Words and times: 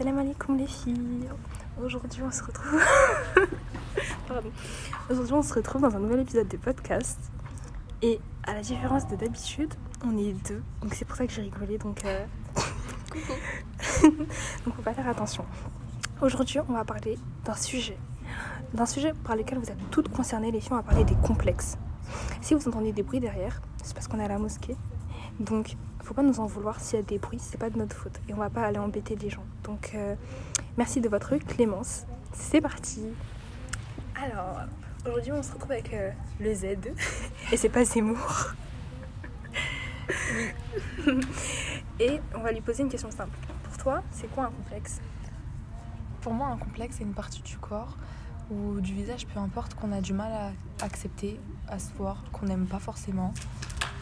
Salam 0.00 0.16
alaikum 0.16 0.56
les 0.56 0.66
filles. 0.66 1.28
Aujourd'hui 1.84 2.22
on 2.22 2.30
se 2.30 2.42
retrouve. 2.42 2.80
Pardon. 4.28 4.50
Aujourd'hui 5.10 5.34
on 5.34 5.42
se 5.42 5.52
retrouve 5.52 5.82
dans 5.82 5.94
un 5.94 5.98
nouvel 5.98 6.20
épisode 6.20 6.48
de 6.48 6.56
podcast. 6.56 7.18
Et 8.00 8.18
à 8.44 8.54
la 8.54 8.62
différence 8.62 9.06
de 9.08 9.16
d'habitude, 9.16 9.74
on 10.02 10.16
est 10.16 10.32
deux. 10.48 10.62
Donc 10.80 10.94
c'est 10.94 11.04
pour 11.04 11.18
ça 11.18 11.26
que 11.26 11.32
j'ai 11.34 11.42
rigolé. 11.42 11.76
Donc, 11.76 12.02
euh... 12.06 12.24
donc 14.64 14.74
on 14.78 14.82
va 14.82 14.94
faire 14.94 15.06
attention. 15.06 15.44
Aujourd'hui 16.22 16.60
on 16.66 16.72
va 16.72 16.84
parler 16.86 17.18
d'un 17.44 17.54
sujet. 17.54 17.98
D'un 18.72 18.86
sujet 18.86 19.12
par 19.22 19.36
lequel 19.36 19.58
vous 19.58 19.68
êtes 19.68 19.90
toutes 19.90 20.08
concernées 20.08 20.50
les 20.50 20.60
filles. 20.60 20.72
On 20.72 20.76
va 20.76 20.82
parler 20.82 21.04
des 21.04 21.16
complexes. 21.16 21.76
Si 22.40 22.54
vous 22.54 22.66
entendez 22.66 22.92
des 22.92 23.02
bruits 23.02 23.20
derrière, 23.20 23.60
c'est 23.82 23.92
parce 23.92 24.08
qu'on 24.08 24.18
est 24.18 24.24
à 24.24 24.28
la 24.28 24.38
mosquée. 24.38 24.78
Donc 25.40 25.76
faut 26.10 26.14
pas 26.14 26.22
nous 26.22 26.40
en 26.40 26.46
vouloir 26.46 26.80
s'il 26.80 26.98
y 26.98 26.98
a 26.98 27.04
des 27.04 27.18
bruits, 27.18 27.38
c'est 27.38 27.56
pas 27.56 27.70
de 27.70 27.78
notre 27.78 27.94
faute 27.94 28.18
et 28.28 28.34
on 28.34 28.38
va 28.38 28.50
pas 28.50 28.62
aller 28.62 28.80
embêter 28.80 29.14
les 29.14 29.30
gens. 29.30 29.44
Donc 29.62 29.92
euh, 29.94 30.16
merci 30.76 31.00
de 31.00 31.08
votre 31.08 31.36
clémence. 31.36 32.04
C'est 32.32 32.60
parti. 32.60 33.04
Alors 34.20 34.62
aujourd'hui 35.06 35.30
on 35.30 35.40
se 35.40 35.52
retrouve 35.52 35.70
avec 35.70 35.94
euh, 35.94 36.10
le 36.40 36.52
Z 36.52 36.64
et 37.52 37.56
c'est 37.56 37.68
pas 37.68 37.84
Zemmour. 37.84 38.54
et 42.00 42.20
on 42.34 42.40
va 42.40 42.50
lui 42.50 42.60
poser 42.60 42.82
une 42.82 42.88
question 42.88 43.12
simple. 43.12 43.38
Pour 43.62 43.78
toi, 43.78 44.02
c'est 44.10 44.26
quoi 44.34 44.46
un 44.46 44.50
complexe? 44.50 45.00
Pour 46.22 46.32
moi, 46.34 46.48
un 46.48 46.56
complexe, 46.56 46.96
c'est 46.98 47.04
une 47.04 47.14
partie 47.14 47.42
du 47.42 47.56
corps 47.56 47.96
ou 48.50 48.80
du 48.80 48.94
visage, 48.94 49.28
peu 49.28 49.38
importe, 49.38 49.74
qu'on 49.74 49.92
a 49.92 50.00
du 50.00 50.12
mal 50.12 50.32
à 50.32 50.84
accepter, 50.84 51.38
à 51.68 51.78
se 51.78 51.92
voir, 51.92 52.24
qu'on 52.32 52.46
n'aime 52.46 52.66
pas 52.66 52.80
forcément. 52.80 53.32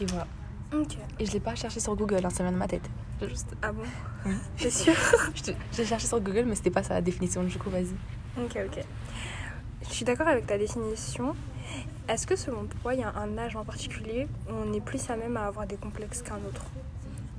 Et 0.01 0.07
voilà. 0.07 0.25
Ok. 0.73 0.97
Et 1.19 1.25
je 1.25 1.31
l'ai 1.31 1.39
pas 1.39 1.55
cherché 1.55 1.79
sur 1.79 1.95
Google, 1.95 2.21
hein, 2.25 2.29
ça 2.29 2.43
vient 2.43 2.51
de 2.51 2.57
ma 2.57 2.67
tête. 2.67 2.87
Juste... 3.27 3.53
Ah 3.61 3.71
bon 3.71 3.81
Oui. 4.25 4.33
T'es 4.57 4.69
sûr 4.69 4.93
Je 5.35 5.41
te- 5.43 5.51
J'ai 5.73 5.85
cherché 5.85 6.07
sur 6.07 6.19
Google, 6.21 6.45
mais 6.47 6.55
c'était 6.55 6.69
pas 6.69 6.83
ça 6.83 6.93
la 6.93 7.01
définition, 7.01 7.43
du 7.43 7.57
coup, 7.57 7.69
vas-y. 7.69 7.95
Ok, 8.37 8.57
ok. 8.67 8.83
Je 9.81 9.93
suis 9.93 10.05
d'accord 10.05 10.27
avec 10.27 10.45
ta 10.45 10.57
définition. 10.57 11.35
Est-ce 12.07 12.25
que 12.27 12.35
selon 12.35 12.65
toi, 12.81 12.93
il 12.93 12.99
y 13.01 13.03
a 13.03 13.13
un 13.15 13.37
âge 13.37 13.55
en 13.55 13.63
particulier 13.63 14.27
où 14.49 14.53
on 14.53 14.73
est 14.73 14.81
plus 14.81 15.09
à 15.09 15.15
même 15.15 15.37
à 15.37 15.45
avoir 15.45 15.65
des 15.67 15.75
complexes 15.77 16.21
qu'un 16.21 16.35
autre? 16.37 16.63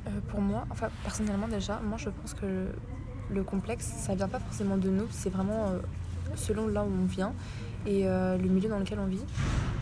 Euh, 0.06 0.10
pour 0.28 0.40
moi, 0.40 0.64
enfin, 0.70 0.88
personnellement, 1.02 1.48
déjà, 1.48 1.80
moi, 1.84 1.98
je 1.98 2.08
pense 2.10 2.34
que 2.34 2.46
le, 2.46 2.68
le 3.30 3.42
complexe, 3.44 3.86
ça 3.86 4.14
vient 4.14 4.28
pas 4.28 4.40
forcément 4.40 4.76
de 4.76 4.88
nous, 4.88 5.06
c'est 5.10 5.30
vraiment 5.30 5.68
euh, 5.68 5.78
selon 6.34 6.66
là 6.68 6.82
où 6.82 6.90
on 7.02 7.06
vient 7.06 7.32
et 7.86 8.06
euh, 8.06 8.36
le 8.36 8.48
milieu 8.48 8.68
dans 8.68 8.78
lequel 8.78 8.98
on 8.98 9.06
vit. 9.06 9.22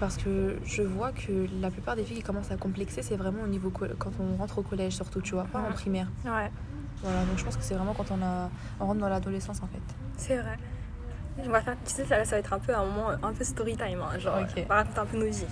Parce 0.00 0.16
que 0.16 0.58
je 0.64 0.82
vois 0.82 1.10
que 1.12 1.46
la 1.60 1.70
plupart 1.70 1.96
des 1.96 2.04
filles 2.04 2.18
qui 2.18 2.22
commencent 2.22 2.50
à 2.52 2.56
complexer, 2.56 3.02
c'est 3.02 3.16
vraiment 3.16 3.42
au 3.42 3.48
niveau 3.48 3.70
quand 3.70 4.10
on 4.20 4.36
rentre 4.36 4.58
au 4.58 4.62
collège, 4.62 4.94
surtout, 4.94 5.20
tu 5.20 5.34
vois, 5.34 5.44
pas 5.44 5.60
en 5.60 5.72
primaire. 5.72 6.06
Ouais, 6.24 6.50
Voilà, 7.02 7.24
donc 7.24 7.36
je 7.36 7.44
pense 7.44 7.56
que 7.56 7.62
c'est 7.64 7.74
vraiment 7.74 7.94
quand 7.94 8.10
on, 8.12 8.22
a, 8.22 8.48
on 8.80 8.86
rentre 8.86 9.00
dans 9.00 9.08
l'adolescence 9.08 9.60
en 9.62 9.66
fait. 9.66 9.82
c'est 10.16 10.36
vrai. 10.36 10.56
On 11.44 11.50
va 11.50 11.60
faire, 11.60 11.76
tu 11.84 11.92
sais, 11.92 12.04
ça, 12.04 12.24
ça 12.24 12.32
va 12.32 12.38
être 12.40 12.52
un 12.52 12.58
peu 12.58 12.74
un 12.74 12.84
moment 12.84 13.10
un 13.22 13.32
peu 13.32 13.44
story 13.44 13.76
time, 13.76 14.00
hein, 14.02 14.18
genre 14.18 14.38
Ok. 14.40 14.62
on 14.64 14.68
va 14.68 14.74
raconter 14.76 14.98
un 15.00 15.06
peu 15.06 15.18
nos 15.18 15.26
vies. 15.30 15.46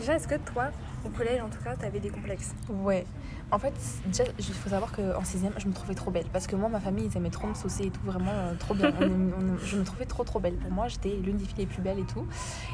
Déjà, 0.00 0.14
est-ce 0.16 0.26
que 0.26 0.34
toi, 0.34 0.70
au 1.04 1.08
collège 1.10 1.40
en 1.40 1.48
tout 1.48 1.62
cas, 1.62 1.76
t'avais 1.76 2.00
des 2.00 2.10
complexes? 2.10 2.54
Ouais. 2.68 3.04
En 3.52 3.58
fait, 3.58 3.74
déjà, 4.06 4.24
il 4.38 4.44
faut 4.44 4.70
savoir 4.70 4.92
qu'en 4.92 5.20
6ème, 5.20 5.52
je 5.58 5.68
me 5.68 5.74
trouvais 5.74 5.94
trop 5.94 6.10
belle. 6.10 6.24
Parce 6.32 6.46
que 6.46 6.56
moi, 6.56 6.70
ma 6.70 6.80
famille, 6.80 7.04
ils 7.04 7.16
aimaient 7.18 7.28
trop 7.28 7.46
me 7.46 7.52
saucer 7.52 7.84
et 7.84 7.90
tout, 7.90 8.00
vraiment 8.02 8.32
euh, 8.32 8.54
trop 8.58 8.72
bien. 8.72 8.90
Je 9.62 9.76
me 9.76 9.84
trouvais 9.84 10.06
trop, 10.06 10.24
trop 10.24 10.40
belle. 10.40 10.54
Pour 10.54 10.70
moi, 10.70 10.88
j'étais 10.88 11.10
l'une 11.10 11.36
des 11.36 11.44
filles 11.44 11.58
les 11.58 11.66
plus 11.66 11.82
belles 11.82 11.98
et 11.98 12.06
tout. 12.06 12.26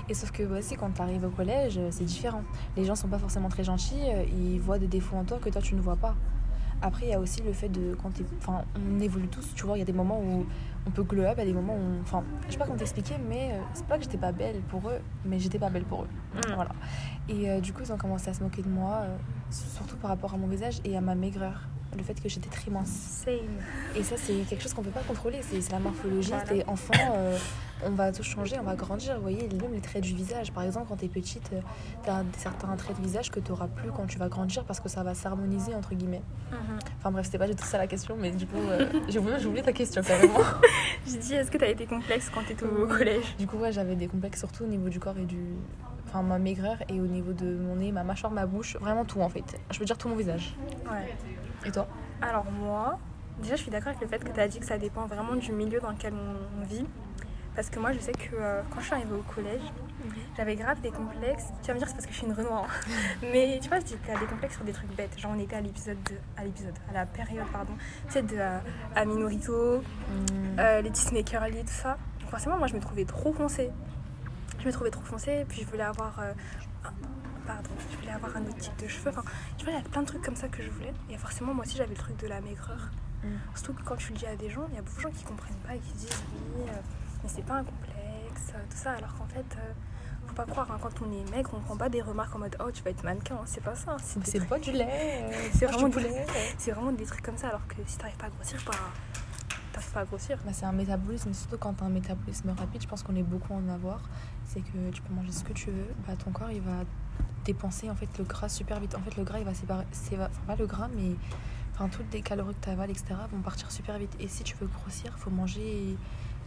Et 0.09 0.15
sauf 0.15 0.31
que, 0.31 0.45
aussi, 0.45 0.77
quand 0.77 0.91
tu 0.93 1.03
au 1.03 1.31
collège, 1.31 1.79
euh, 1.79 1.89
c'est 1.91 2.05
différent. 2.05 2.45
Les 2.77 2.85
gens 2.85 2.95
sont 2.95 3.09
pas 3.09 3.19
forcément 3.19 3.49
très 3.49 3.65
gentils, 3.65 3.97
euh, 4.09 4.23
ils 4.33 4.61
voient 4.61 4.79
des 4.79 4.87
défauts 4.87 5.17
en 5.17 5.25
toi 5.25 5.39
que 5.39 5.51
toi, 5.51 5.61
tu 5.61 5.75
ne 5.75 5.81
vois 5.81 5.97
pas. 5.97 6.15
Après, 6.81 7.07
il 7.07 7.09
y 7.11 7.15
a 7.15 7.21
aussi 7.21 7.43
le 7.43 7.53
fait 7.53 7.69
de. 7.69 7.95
Quand 8.01 8.11
Enfin, 8.39 8.65
on 8.77 9.01
évolue 9.01 9.29
tous, 9.29 9.55
tu 9.55 9.65
vois. 9.67 9.77
Il 9.77 9.81
y 9.81 9.83
a 9.83 9.87
des 9.87 9.93
moments 9.93 10.21
où 10.21 10.47
on 10.87 10.91
peut 10.91 11.03
glow 11.03 11.25
up, 11.25 11.35
il 11.37 11.41
y 11.41 11.43
a 11.43 11.47
des 11.47 11.53
moments 11.53 11.75
où. 11.75 11.79
on- 11.99 12.01
Enfin, 12.03 12.23
je 12.47 12.53
sais 12.53 12.59
pas 12.59 12.65
comment 12.67 12.77
t'expliquer, 12.79 13.15
mais 13.29 13.51
euh, 13.53 13.61
c'est 13.75 13.87
pas 13.87 13.97
que 13.99 14.05
j'étais 14.05 14.17
pas 14.19 14.33
belle 14.33 14.61
pour 14.69 14.89
eux, 14.89 15.01
mais 15.25 15.39
j'étais 15.39 15.59
pas 15.59 15.71
belle 15.71 15.85
pour 15.85 16.03
eux. 16.05 16.09
Mm. 16.37 16.55
Voilà. 16.55 16.71
Et 17.29 17.51
euh, 17.51 17.61
du 17.61 17.73
coup, 17.73 17.83
ils 17.85 17.93
ont 17.93 17.97
commencé 17.99 18.31
à 18.31 18.35
se 18.35 18.43
moquer 18.43 18.63
de 18.63 18.69
moi, 18.69 19.01
euh, 19.03 19.17
surtout 19.51 19.97
par 19.97 20.11
rapport 20.11 20.35
à 20.35 20.37
mon 20.37 20.47
visage 20.47 20.81
et 20.85 20.97
à 20.97 21.01
ma 21.01 21.15
maigreur. 21.15 21.63
Le 21.97 22.03
fait 22.03 22.21
que 22.21 22.29
j'étais 22.29 22.51
très 22.51 22.71
mince. 22.71 23.25
Same. 23.25 23.35
Et 23.97 24.03
ça, 24.03 24.17
c'est 24.17 24.35
quelque 24.49 24.63
chose 24.63 24.75
qu'on 24.75 24.83
peut 24.83 24.91
pas 24.91 25.03
contrôler. 25.03 25.41
C'est 25.43 25.73
la 25.73 25.79
morphologie. 25.79 26.31
Voilà. 26.31 26.65
Enfant, 26.69 26.93
euh, 27.17 27.37
on 27.85 27.91
va 27.91 28.13
tout 28.13 28.23
changer, 28.23 28.57
on 28.61 28.63
va 28.63 28.75
grandir. 28.75 29.17
Vous 29.17 29.23
voyez, 29.23 29.49
même 29.49 29.73
les 29.73 29.81
traits 29.81 30.03
du 30.03 30.15
visage. 30.15 30.53
Par 30.53 30.65
exemple, 30.65 30.87
quand 30.89 30.97
t'es 30.97 31.09
petite, 31.09 31.51
euh, 31.53 31.61
t'as 32.05 32.23
certains 32.37 32.77
traits 32.77 32.97
de 32.99 33.03
visage 33.03 33.31
que 33.31 33.41
t'auras 33.41 33.69
plus 33.69 33.91
quand 33.91 34.07
tu 34.07 34.19
vas 34.19 34.29
grandir 34.29 34.65
parce 34.65 34.81
que 34.81 34.89
ça 34.89 35.03
va 35.03 35.15
s'harmoniser, 35.15 35.75
entre 35.75 35.95
guillemets. 35.95 36.23
Enfin 36.99 37.11
bref, 37.11 37.27
c'était 37.27 37.39
pas 37.39 37.47
du 37.47 37.55
tout 37.55 37.65
ça 37.65 37.79
la 37.79 37.87
question, 37.87 38.17
mais 38.19 38.31
du 38.31 38.47
coup, 38.47 38.57
euh, 38.59 38.87
j'ai 39.09 39.19
oublié, 39.19 39.39
j'ai 39.39 39.47
oublié 39.47 39.63
ta 39.63 39.73
question 39.73 40.03
carrément. 40.03 40.41
Je 41.07 41.17
dis, 41.17 41.35
est-ce 41.35 41.51
que 41.51 41.59
t'avais 41.59 41.75
des 41.75 41.87
complexes 41.87 42.31
quand 42.35 42.43
t'étais 42.43 42.67
au 42.67 42.87
collège? 42.87 43.37
Du 43.39 43.47
coup, 43.47 43.57
ouais, 43.57 43.73
j'avais 43.73 43.97
des 43.97 44.09
complexes 44.09 44.41
surtout 44.41 44.65
au 44.65 44.67
niveau 44.67 44.89
du 44.89 45.01
corps 45.01 45.17
et 45.17 45.25
du. 45.25 45.39
Enfin, 46.09 46.23
ma 46.23 46.39
maigreur 46.39 46.79
et 46.89 47.01
au 47.01 47.07
niveau 47.07 47.35
de 47.35 47.59
mon 47.59 47.77
nez, 47.77 47.93
ma 47.93 48.03
mâchoire, 48.03 48.33
ma 48.33 48.47
bouche, 48.47 48.77
vraiment 48.81 49.05
tout 49.05 49.21
en 49.21 49.29
fait. 49.29 49.61
Je 49.71 49.79
veux 49.79 49.85
dire 49.85 49.99
tout 49.99 50.09
mon 50.09 50.17
visage. 50.17 50.57
Ouais. 50.91 51.15
Et 51.67 51.71
toi? 51.71 51.87
Alors 52.23 52.47
moi, 52.51 52.99
déjà 53.43 53.57
je 53.57 53.63
suis 53.63 53.71
d'accord 53.71 53.89
avec 53.89 54.01
le 54.01 54.09
fait 54.09 54.25
que 54.25 54.33
tu 54.33 54.41
as 54.41 54.49
dit 54.49 54.59
que 54.59 54.65
ça 54.65 54.79
dépend 54.79 55.07
vraiment 55.07 55.37
du 55.37 55.53
milieu 55.53 55.81
dans 55.81 55.91
lequel 55.91 56.15
on, 56.15 56.65
vit. 56.65 56.87
Parce 57.55 57.69
que 57.69 57.79
moi 57.79 57.93
je 57.93 57.99
sais 57.99 58.13
que 58.13 58.35
euh, 58.35 58.63
quand 58.71 58.81
je 58.81 58.87
suis 58.87 58.95
arrivée 58.95 59.17
au 59.17 59.23
collège, 59.35 59.61
j'avais 60.37 60.57
grave 60.57 60.81
des 60.81 60.91
complexes. 60.91 61.49
Tu 61.63 61.69
vas 61.69 61.75
me 61.75 61.79
dire 61.79 61.89
c'est 61.89 61.95
parce 61.95 62.07
que 62.07 62.13
je 62.13 62.19
suis 62.19 62.27
une 62.27 62.33
Renoir. 62.33 62.65
hein. 62.65 62.91
Mais 63.23 63.59
tu 63.61 63.69
vois, 63.69 63.81
j'étais 63.81 64.13
à 64.13 64.19
des 64.19 64.27
complexes 64.27 64.55
sur 64.55 64.65
des 64.65 64.73
trucs 64.73 64.95
bêtes. 64.97 65.19
Genre 65.19 65.33
on 65.37 65.39
était 65.39 65.57
à 65.57 65.61
l'épisode 65.61 66.03
de... 66.05 66.15
à 66.39 66.45
l'épisode, 66.45 66.75
à 66.89 66.95
la 66.95 67.05
période 67.05 67.47
pardon, 67.53 67.73
tu 68.07 68.13
sais 68.15 68.23
de 68.23 68.37
euh, 68.39 68.59
Aminorito, 68.97 69.83
euh, 70.59 70.81
les 70.81 70.91
Disney 70.91 71.23
Curly, 71.23 71.65
tout 71.65 71.69
ça. 71.69 71.99
Donc 72.21 72.31
forcément 72.31 72.57
moi 72.57 72.67
je 72.67 72.75
me 72.75 72.81
trouvais 72.81 73.05
trop 73.05 73.35
foncée. 73.35 73.71
Je 74.61 74.67
me 74.67 74.73
trouvais 74.73 74.91
trop 74.91 75.03
foncée, 75.03 75.45
puis 75.49 75.63
je 75.63 75.67
voulais 75.67 75.83
avoir... 75.85 76.19
euh, 76.21 76.33
un- 76.85 76.93
Pardon, 77.47 77.71
je 77.91 77.97
voulais 77.97 78.11
avoir 78.13 78.37
un 78.37 78.43
autre 78.43 78.59
type 78.59 78.77
de 78.79 78.87
cheveux. 78.87 79.09
Enfin, 79.09 79.23
tu 79.57 79.65
vois, 79.65 79.73
il 79.73 79.77
y 79.77 79.81
a 79.81 79.89
plein 79.89 80.03
de 80.03 80.07
trucs 80.07 80.21
comme 80.23 80.37
ça 80.37 80.49
que 80.49 80.63
je 80.63 80.69
voulais. 80.71 80.93
Et 81.09 81.17
forcément, 81.17 81.55
moi 81.55 81.65
aussi, 81.65 81.79
j'avais 81.79 81.95
le 81.95 81.97
truc 81.97 82.19
de 82.19 82.27
la 82.27 82.43
maigreur. 82.43 82.91
Mm. 83.25 83.29
Surtout 83.55 83.73
que 83.73 83.83
quand 83.89 83.97
tu 83.97 84.13
le 84.13 84.19
dis 84.19 84.27
à 84.27 84.37
des 84.37 84.51
gens, 84.51 84.67
il 84.71 84.75
y 84.75 84.79
a 84.79 84.83
beaucoup 84.83 84.97
de 84.99 85.01
gens 85.01 85.11
qui 85.11 85.25
comprennent 85.25 85.57
pas 85.67 85.75
et 85.75 85.79
qui 85.79 85.93
disent 85.95 86.11
oui, 86.57 86.65
euh, 86.69 86.73
mais 87.23 87.29
c'est 87.31 87.45
pas 87.47 87.55
un 87.55 87.65
complexe, 87.65 88.53
euh, 88.55 88.59
tout 88.69 88.77
ça. 88.77 88.93
Alors 88.93 89.15
qu'en 89.17 89.27
fait, 89.29 89.47
euh, 89.57 89.73
faut 90.27 90.35
pas 90.35 90.45
croire, 90.45 90.71
hein, 90.71 90.79
quand 90.83 90.93
on 91.01 91.11
est 91.11 91.31
maigre, 91.31 91.51
on 91.55 91.61
prend 91.61 91.77
pas 91.79 91.89
des 91.89 92.03
remarques 92.03 92.37
en 92.37 92.39
mode 92.41 92.55
oh, 92.61 92.71
tu 92.71 92.83
vas 92.83 92.91
être 92.91 93.03
mannequin. 93.03 93.37
hein. 93.37 93.45
C'est 93.47 93.63
pas 93.65 93.75
ça. 93.75 93.97
C'est 94.05 94.21
des 94.23 94.31
C'est 94.31 94.47
pas 94.47 94.59
du 94.59 94.73
lait, 94.73 95.31
C'est 95.55 95.65
vraiment 95.65 95.89
du 95.89 95.95
poulet. 95.95 96.27
c'est 96.59 96.73
vraiment 96.73 96.93
des 96.93 97.07
trucs 97.07 97.23
comme 97.23 97.39
ça. 97.39 97.49
Alors 97.49 97.67
que 97.67 97.77
si 97.87 97.97
t'arrives 97.97 98.17
pas 98.19 98.27
à 98.27 98.31
grossir, 98.31 98.61
bah, 98.67 98.73
t'arrives 99.79 99.93
pas 99.93 100.01
à 100.01 100.05
grossir. 100.05 100.39
Bah, 100.45 100.53
c'est 100.53 100.67
un 100.67 100.73
métabolisme, 100.73 101.33
surtout 101.33 101.59
quand 101.59 101.75
t'as 101.75 101.87
un 101.87 101.91
métabolisme 101.91 102.51
rapide, 102.51 102.83
je 102.83 102.89
pense 102.89 103.03
qu'on 103.03 103.17
est 103.17 103.23
beaucoup 103.23 103.53
à 103.55 103.57
en 103.57 103.69
avoir. 103.69 104.01
C'est 104.45 104.61
que 104.61 104.91
tu 104.93 105.03
peux 105.03 105.15
manger 105.15 105.33
ce 105.33 105.45
que 105.45 105.53
tu 105.53 105.71
veux, 105.71 105.87
bah, 106.07 106.15
ton 106.23 106.31
corps 106.31 106.51
il 106.51 106.61
va 106.61 106.85
dépenser 107.45 107.89
en 107.91 107.95
fait 107.95 108.09
le 108.19 108.25
gras 108.25 108.49
super 108.49 108.81
vite. 108.81 108.95
En 108.95 109.01
fait, 109.01 109.17
le 109.17 109.25
gras 109.25 109.39
il 109.39 109.45
va 109.45 109.55
séparer, 109.55 109.85
c'est 109.93 110.17
enfin 110.17 110.29
pas 110.47 110.57
le 110.57 110.67
gras, 110.67 110.89
mais 110.95 111.17
enfin 111.75 111.89
toutes 111.89 112.13
les 112.13 112.23
calories 112.23 112.55
que 112.55 112.65
tu 112.65 112.71
avales, 112.71 112.91
etc. 112.91 113.15
vont 113.33 113.41
partir 113.41 113.71
super 113.71 113.99
vite. 113.99 114.15
Et 114.21 114.29
si 114.29 114.43
tu 114.43 114.57
veux 114.57 114.67
grossir, 114.67 115.17
faut 115.19 115.31
manger 115.31 115.97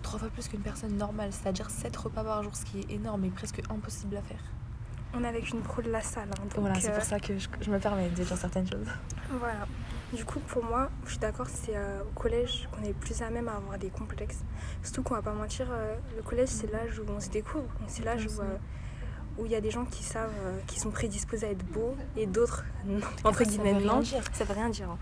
trois 0.02 0.19
fois 0.19 0.30
plus 0.30 0.48
qu'une 0.48 0.62
personne 0.62 0.98
normale, 0.98 1.31
c'est-à-dire 1.31 1.69
7 1.69 1.96
repas 1.96 2.24
par 2.24 2.44
jour, 2.44 2.56
ce 2.56 2.66
qui 2.66 2.80
est 2.80 2.92
énorme 2.92 3.24
et 3.25 3.30
presque 3.30 3.62
impossible 3.69 4.18
à 4.18 4.22
faire. 4.22 4.42
On 5.13 5.24
est 5.24 5.28
avec 5.28 5.50
une 5.52 5.62
pro 5.62 5.81
de 5.81 5.92
la 5.92 6.02
salle. 6.02 6.30
hein, 6.31 6.44
donc, 6.44 6.59
voilà, 6.59 6.80
c'est 6.80 6.90
euh, 6.90 6.96
pour 6.96 7.03
ça 7.03 7.19
que 7.19 7.38
je, 7.38 7.48
je 7.59 7.69
me 7.69 7.80
permets 7.80 8.09
de 8.09 8.16
dire 8.16 8.38
certaines 8.38 8.68
choses. 8.68 8.88
Voilà. 9.30 9.68
Du 10.14 10.26
coup, 10.26 10.40
pour 10.42 10.64
moi, 10.66 10.90
je 11.06 11.12
suis 11.12 11.20
d'accord, 11.20 11.48
c'est 11.48 11.76
euh, 11.76 12.02
au 12.02 12.20
collège 12.20 12.68
qu'on 12.72 12.84
est 12.84 12.92
plus 12.94 13.22
à 13.22 13.30
même 13.30 13.48
à 13.48 13.54
avoir 13.56 13.78
des 13.78 13.90
complexes. 13.90 14.40
Surtout 14.84 15.04
qu'on 15.04 15.16
va 15.16 15.22
pas 15.22 15.32
mentir, 15.34 15.68
euh, 15.72 15.96
le 16.18 16.22
collège, 16.22 16.50
c'est 16.50 16.70
l'âge 16.72 17.00
où 17.00 17.04
on 17.10 17.20
se 17.22 17.30
découvre. 17.30 17.68
C'est 17.88 18.04
l'âge 18.04 18.26
où 18.28 18.42
euh, 18.42 18.58
où 19.38 19.46
il 19.46 19.52
y 19.54 19.56
a 19.56 19.62
des 19.62 19.72
gens 19.72 19.86
qui 19.86 20.04
savent, 20.04 20.30
qui 20.68 20.78
sont 20.82 20.92
prédisposés 20.92 21.48
à 21.48 21.52
être 21.52 21.64
beaux 21.66 21.96
et 22.18 22.26
d'autres, 22.26 22.66
non, 22.86 23.00
entre 23.24 23.40
Ça 23.40 23.46
guillemets, 23.46 23.72
veut 23.72 23.78
rien 23.80 23.94
non. 23.96 24.00
dire. 24.02 24.22
Ça 24.34 24.44
veut 24.44 24.54
rien 24.54 24.68
dire. 24.70 24.90
hein. 24.90 24.98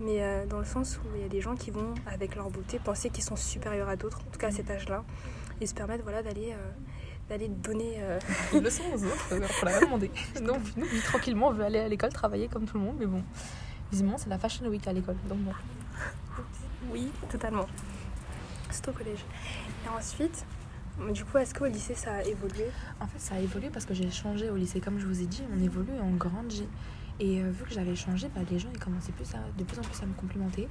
Mais 0.00 0.44
dans 0.48 0.58
le 0.58 0.64
sens 0.66 0.98
où 0.98 1.16
il 1.16 1.22
y 1.22 1.24
a 1.24 1.28
des 1.28 1.40
gens 1.40 1.54
qui 1.54 1.70
vont, 1.70 1.94
avec 2.06 2.34
leur 2.36 2.50
beauté, 2.50 2.78
penser 2.78 3.08
qu'ils 3.10 3.24
sont 3.24 3.36
supérieurs 3.36 3.88
à 3.88 3.96
d'autres, 3.96 4.18
en 4.20 4.30
tout 4.30 4.38
cas 4.38 4.48
à 4.48 4.50
cet 4.50 4.68
âge-là, 4.70 5.04
et 5.60 5.66
se 5.66 5.72
permettre 5.74 6.02
voilà, 6.02 6.22
d'aller 6.22 6.54
d'aller 7.30 7.48
donner. 7.48 7.94
euh, 8.00 8.18
Une 8.52 8.64
leçon 8.64 8.82
aux 8.92 9.02
autres, 9.04 9.16
faut 9.54 9.64
la 9.66 9.80
demander. 9.86 10.10
Non, 10.42 10.58
nous, 10.76 10.84
tranquillement, 11.04 11.48
on 11.48 11.52
veut 11.52 11.64
aller 11.64 11.78
à 11.78 11.88
l'école, 11.88 12.12
travailler 12.12 12.48
comme 12.48 12.66
tout 12.66 12.76
le 12.76 12.84
monde, 12.84 12.96
mais 12.98 13.06
bon. 13.06 13.22
Visiblement, 13.94 14.18
c'est 14.18 14.28
la 14.28 14.38
fashion 14.38 14.66
week 14.66 14.88
à 14.88 14.92
l'école, 14.92 15.14
donc 15.28 15.38
bon. 15.38 15.52
Oui, 16.90 17.12
totalement. 17.30 17.66
C'est 18.68 18.88
au 18.88 18.92
collège. 18.92 19.24
Et 19.84 19.88
ensuite, 19.88 20.44
du 21.12 21.24
coup, 21.24 21.38
est-ce 21.38 21.54
qu'au 21.54 21.66
lycée 21.66 21.94
ça 21.94 22.14
a 22.14 22.22
évolué? 22.24 22.64
En 22.98 23.06
fait, 23.06 23.20
ça 23.20 23.36
a 23.36 23.38
évolué 23.38 23.70
parce 23.70 23.84
que 23.86 23.94
j'ai 23.94 24.10
changé 24.10 24.50
au 24.50 24.56
lycée. 24.56 24.80
Comme 24.80 24.98
je 24.98 25.06
vous 25.06 25.22
ai 25.22 25.26
dit, 25.26 25.44
on 25.56 25.62
évolue 25.62 25.92
et 25.92 26.00
on 26.00 26.10
grandit. 26.16 26.66
Et 27.20 27.40
euh, 27.40 27.52
vu 27.52 27.62
que 27.62 27.72
j'avais 27.72 27.94
changé, 27.94 28.28
bah, 28.34 28.40
les 28.50 28.58
gens 28.58 28.68
ils 28.74 28.80
commençaient 28.80 29.12
plus 29.12 29.32
à, 29.32 29.38
de 29.56 29.62
plus 29.62 29.78
en 29.78 29.82
plus 29.82 30.02
à 30.02 30.06
me 30.06 30.14
complimenter. 30.14 30.66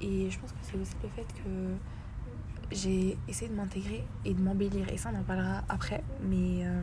Et 0.00 0.30
je 0.30 0.38
pense 0.38 0.52
que 0.52 0.58
c'est 0.62 0.78
aussi 0.78 0.94
le 1.02 1.10
fait 1.10 1.26
que 1.34 2.74
j'ai 2.74 3.18
essayé 3.28 3.50
de 3.50 3.54
m'intégrer 3.54 4.06
et 4.24 4.32
de 4.32 4.40
m'embellir. 4.40 4.88
Et 4.90 4.96
ça, 4.96 5.10
on 5.14 5.20
en 5.20 5.22
parlera 5.22 5.64
après. 5.68 6.02
Mais 6.22 6.64
euh, 6.64 6.80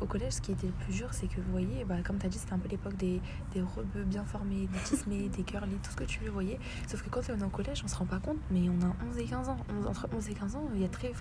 au 0.00 0.06
collège, 0.06 0.34
ce 0.34 0.40
qui 0.40 0.52
était 0.52 0.66
le 0.66 0.72
plus 0.72 0.92
dur, 0.94 1.08
c'est 1.12 1.26
que 1.26 1.40
vous 1.40 1.50
voyez, 1.50 1.84
bah, 1.84 1.96
comme 2.04 2.18
tu 2.18 2.26
as 2.26 2.28
dit, 2.28 2.38
c'était 2.38 2.52
un 2.52 2.58
peu 2.58 2.68
l'époque 2.68 2.96
des, 2.96 3.20
des 3.52 3.60
rebeux 3.62 4.04
bien 4.04 4.24
formés, 4.24 4.66
des 4.72 4.78
tismés, 4.84 5.28
des 5.28 5.42
curly, 5.42 5.72
tout 5.82 5.90
ce 5.90 5.96
que 5.96 6.04
tu 6.04 6.20
veux, 6.20 6.30
voyez. 6.30 6.58
Sauf 6.86 7.02
que 7.02 7.08
quand 7.10 7.20
on 7.30 7.38
est 7.38 7.44
au 7.44 7.48
collège, 7.48 7.82
on 7.84 7.88
se 7.88 7.96
rend 7.96 8.06
pas 8.06 8.18
compte, 8.18 8.38
mais 8.50 8.68
on 8.68 8.80
a 8.86 8.92
11 9.10 9.18
et 9.18 9.24
15 9.24 9.48
ans. 9.48 9.56
On- 9.70 9.86
entre 9.86 10.08
11 10.12 10.28
et 10.28 10.34
15 10.34 10.56
ans, 10.56 10.68
il 10.74 10.80
y 10.82 10.84
a 10.84 10.88
très, 10.88 11.12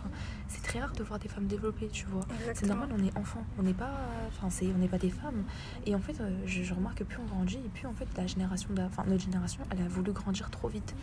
c'est 0.47 0.61
très 0.63 0.79
rare 0.79 0.93
de 0.93 1.03
voir 1.03 1.19
des 1.19 1.27
femmes 1.27 1.47
développées, 1.47 1.87
tu 1.89 2.05
vois. 2.05 2.21
C'est 2.53 2.65
normal, 2.67 2.89
on 2.97 3.03
est 3.03 3.17
enfant, 3.17 3.43
on 3.57 3.63
n'est 3.63 3.73
pas, 3.73 3.91
enfin, 4.27 4.49
c'est, 4.49 4.67
on 4.67 4.77
n'est 4.77 4.87
pas 4.87 4.97
des 4.99 5.09
femmes. 5.09 5.43
Et 5.85 5.95
en 5.95 5.99
fait, 5.99 6.19
euh, 6.21 6.29
je, 6.45 6.63
je 6.63 6.73
remarque 6.73 6.99
que 6.99 7.03
plus 7.03 7.19
on 7.21 7.25
grandit, 7.25 7.57
et 7.65 7.69
plus 7.69 7.87
en 7.87 7.93
fait, 7.93 8.07
la 8.17 8.27
génération, 8.27 8.69
enfin, 8.85 9.03
notre 9.07 9.23
génération, 9.23 9.61
elle 9.71 9.81
a 9.81 9.87
voulu 9.87 10.11
grandir 10.11 10.49
trop 10.49 10.67
vite. 10.67 10.95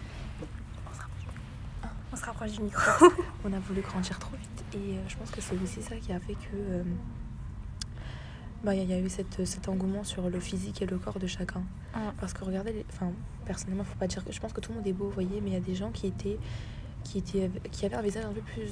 On 2.13 2.17
se 2.17 2.25
rapproche 2.27 2.53
du 2.53 2.63
micro. 2.63 3.07
On 3.45 3.53
a 3.53 3.59
voulu 3.59 3.81
grandir 3.81 4.19
trop 4.21 4.37
vite. 4.37 4.65
Et 4.75 4.97
euh, 4.97 5.03
je 5.09 5.17
pense 5.17 5.31
que 5.33 5.41
c'est 5.41 5.61
aussi 5.61 5.83
ça 5.83 5.97
qui 5.97 6.13
a 6.13 6.21
fait 6.21 6.35
que. 6.35 6.47
euh, 6.55 6.83
bah, 8.65 8.75
il 8.75 8.83
y, 8.83 8.87
y 8.87 8.93
a 8.95 8.99
eu 8.99 9.09
cette, 9.09 9.45
cet 9.45 9.69
engouement 9.69 10.05
sur 10.05 10.29
le 10.31 10.41
physique 10.41 10.81
et 10.83 10.87
le 10.87 10.99
corps 10.99 11.19
de 11.19 11.27
chacun. 11.27 11.63
Parce 12.21 12.33
que 12.33 12.45
regardez, 12.45 12.73
les- 12.73 12.87
enfin, 12.93 13.13
personnellement, 13.45 13.85
faut 13.85 13.99
pas 13.99 14.07
dire 14.07 14.25
que 14.25 14.33
je 14.33 14.41
pense 14.41 14.53
que 14.53 14.61
tout 14.61 14.73
le 14.73 14.79
monde 14.79 14.87
est 14.87 14.93
beau, 14.93 15.05
vous 15.07 15.11
voyez, 15.13 15.41
mais 15.41 15.51
il 15.51 15.53
y 15.53 15.57
a 15.57 15.61
des 15.61 15.75
gens 15.75 15.91
qui 15.91 16.07
étaient, 16.09 16.39
qui 17.05 17.19
étaient, 17.19 17.51
qui 17.71 17.87
avaient 17.87 17.97
un 17.97 18.03
visage 18.03 18.25
un 18.25 18.33
peu 18.33 18.41
plus, 18.41 18.71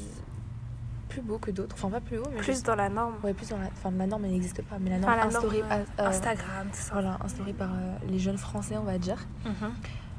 plus 1.09 1.21
beau 1.23 1.39
que 1.39 1.50
d'autres. 1.50 1.75
Enfin, 1.77 1.91
pas 1.91 2.00
plus 2.00 2.19
haut, 2.19 2.27
mais 2.31 2.39
Plus 2.39 2.53
juste- 2.55 2.67
dans 2.67 2.75
la 2.75 2.89
norme. 2.89 3.15
ouais, 3.23 3.35
plus 3.35 3.49
dans 3.50 3.59
la, 3.59 3.67
enfin, 3.67 3.91
la 3.93 4.06
norme 4.06 4.25
elle 4.25 4.33
n'existe 4.33 4.62
pas, 4.62 4.79
mais 4.81 4.91
la 4.91 4.99
norme 4.99 5.12
Enfin, 5.12 5.25
la 5.27 5.31
norme, 5.33 5.44
instaurée, 5.47 5.62
euh, 5.71 5.85
euh, 6.00 6.06
Instagram, 6.09 6.69
tout 6.73 6.77
ça. 6.79 6.93
voilà, 6.94 7.19
instaurée 7.23 7.53
par 7.53 7.71
euh, 7.73 7.94
les 8.09 8.19
jeunes 8.19 8.39
Français, 8.39 8.77
on 8.79 8.85
va 8.85 8.99
dire, 8.99 9.19
Mhm. 9.44 9.53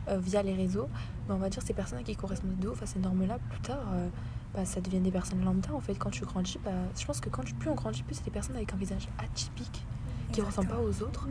euh, 0.10 0.18
via 0.20 0.44
les 0.44 0.54
réseaux, 0.54 0.88
bah, 1.28 1.34
on 1.36 1.40
va 1.40 1.50
dire 1.50 1.62
ces 1.64 1.74
personnes 1.74 2.04
qui 2.04 2.16
correspondent 2.16 2.60
de 2.60 2.68
ouf 2.70 2.82
à 2.84 2.86
ces 2.86 3.00
normes-là, 3.00 3.40
plus 3.50 3.60
tard, 3.62 3.84
bah, 4.54 4.66
ça 4.66 4.82
devient 4.82 5.00
des 5.00 5.12
personnes 5.12 5.44
lambda 5.44 5.74
en 5.74 5.80
fait. 5.80 5.96
Quand 5.96 6.10
tu 6.12 6.26
grandis, 6.26 6.60
bah, 6.64 6.72
je 7.00 7.06
pense 7.06 7.20
que 7.20 7.30
quand 7.30 7.44
tu- 7.44 7.54
plus 7.54 7.70
on 7.70 7.76
grandit, 7.76 8.04
plus 8.04 8.16
c'est 8.16 8.26
des 8.26 8.32
personnes 8.32 8.56
avec 8.56 8.72
un 8.74 8.78
visage 8.78 9.08
atypique, 9.18 9.86
qui 10.32 10.42
ne 10.42 10.46
ressemblent 10.46 10.68
pas 10.70 10.80
aux 10.80 11.02
autres, 11.04 11.28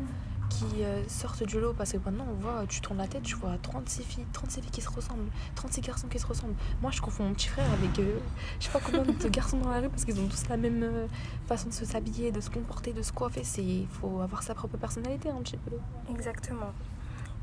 qui 0.48 0.84
euh, 0.84 1.02
sortent 1.08 1.42
du 1.44 1.58
lot. 1.60 1.72
Parce 1.72 1.92
que 1.92 1.96
maintenant, 1.98 2.26
on 2.30 2.34
voit, 2.34 2.64
tu 2.68 2.80
tournes 2.80 2.98
la 2.98 3.06
tête, 3.08 3.22
tu 3.22 3.34
vois 3.36 3.56
36 3.62 4.02
filles, 4.04 4.26
36 4.32 4.60
filles 4.60 4.70
qui 4.70 4.80
se 4.80 4.90
ressemblent, 4.90 5.30
36 5.54 5.80
garçons 5.80 6.08
qui 6.08 6.18
se 6.18 6.26
ressemblent. 6.26 6.54
Moi, 6.82 6.90
je 6.90 7.00
confonds 7.00 7.24
mon 7.24 7.32
petit 7.32 7.48
frère 7.48 7.70
avec 7.72 7.98
euh, 7.98 8.18
je 8.60 8.66
sais 8.66 8.70
pas 8.72 8.80
combien 8.84 9.02
de 9.02 9.28
garçons 9.28 9.58
dans 9.58 9.70
la 9.70 9.80
rue 9.80 9.88
parce 9.88 10.04
qu'ils 10.04 10.20
ont 10.20 10.28
tous 10.28 10.48
la 10.48 10.56
même 10.56 10.82
euh, 10.82 11.06
façon 11.46 11.68
de 11.68 11.74
se 11.74 11.84
s'habiller, 11.84 12.30
de 12.32 12.40
se 12.40 12.50
comporter, 12.50 12.92
de 12.92 13.02
se 13.02 13.12
coiffer. 13.12 13.42
Il 13.58 13.86
faut 13.88 14.20
avoir 14.20 14.42
sa 14.42 14.54
propre 14.54 14.76
personnalité 14.76 15.30
un 15.30 15.40
petit 15.42 15.56
peu. 15.56 15.72
Exactement. 16.10 16.72